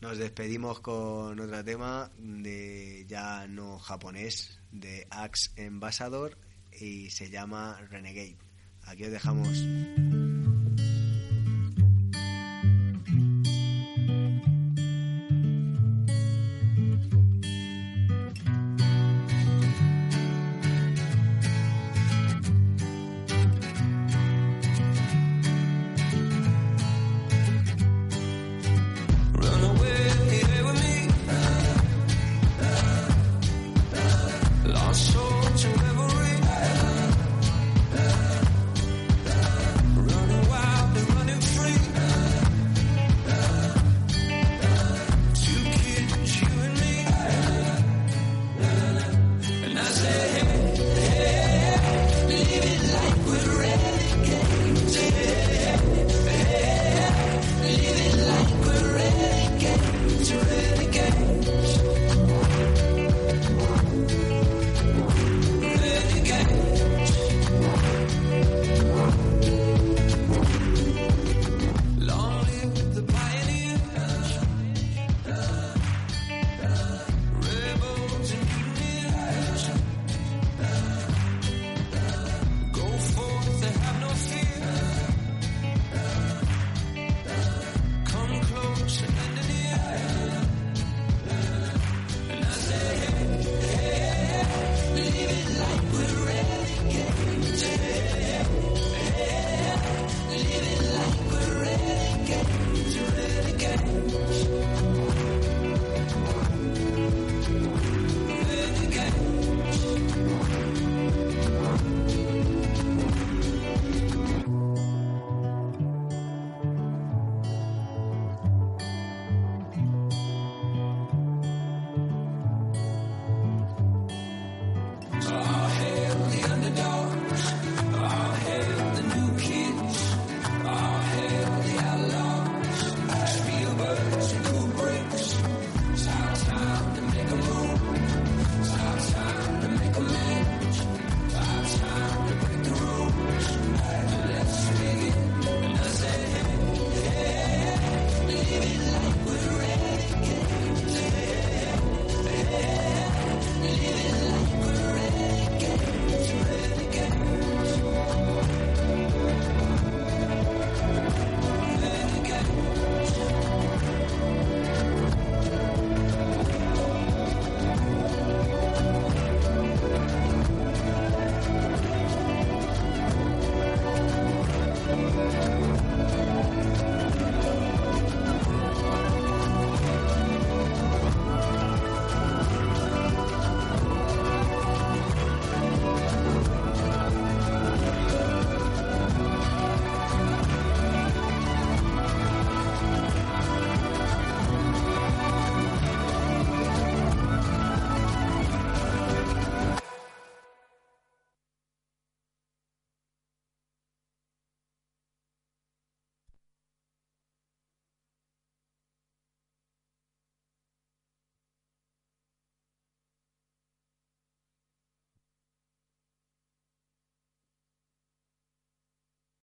[0.00, 6.38] Nos despedimos con otro tema de ya no japonés, de Axe Ambassador
[6.72, 8.38] y se llama Renegade.
[8.86, 10.19] Aquí os dejamos.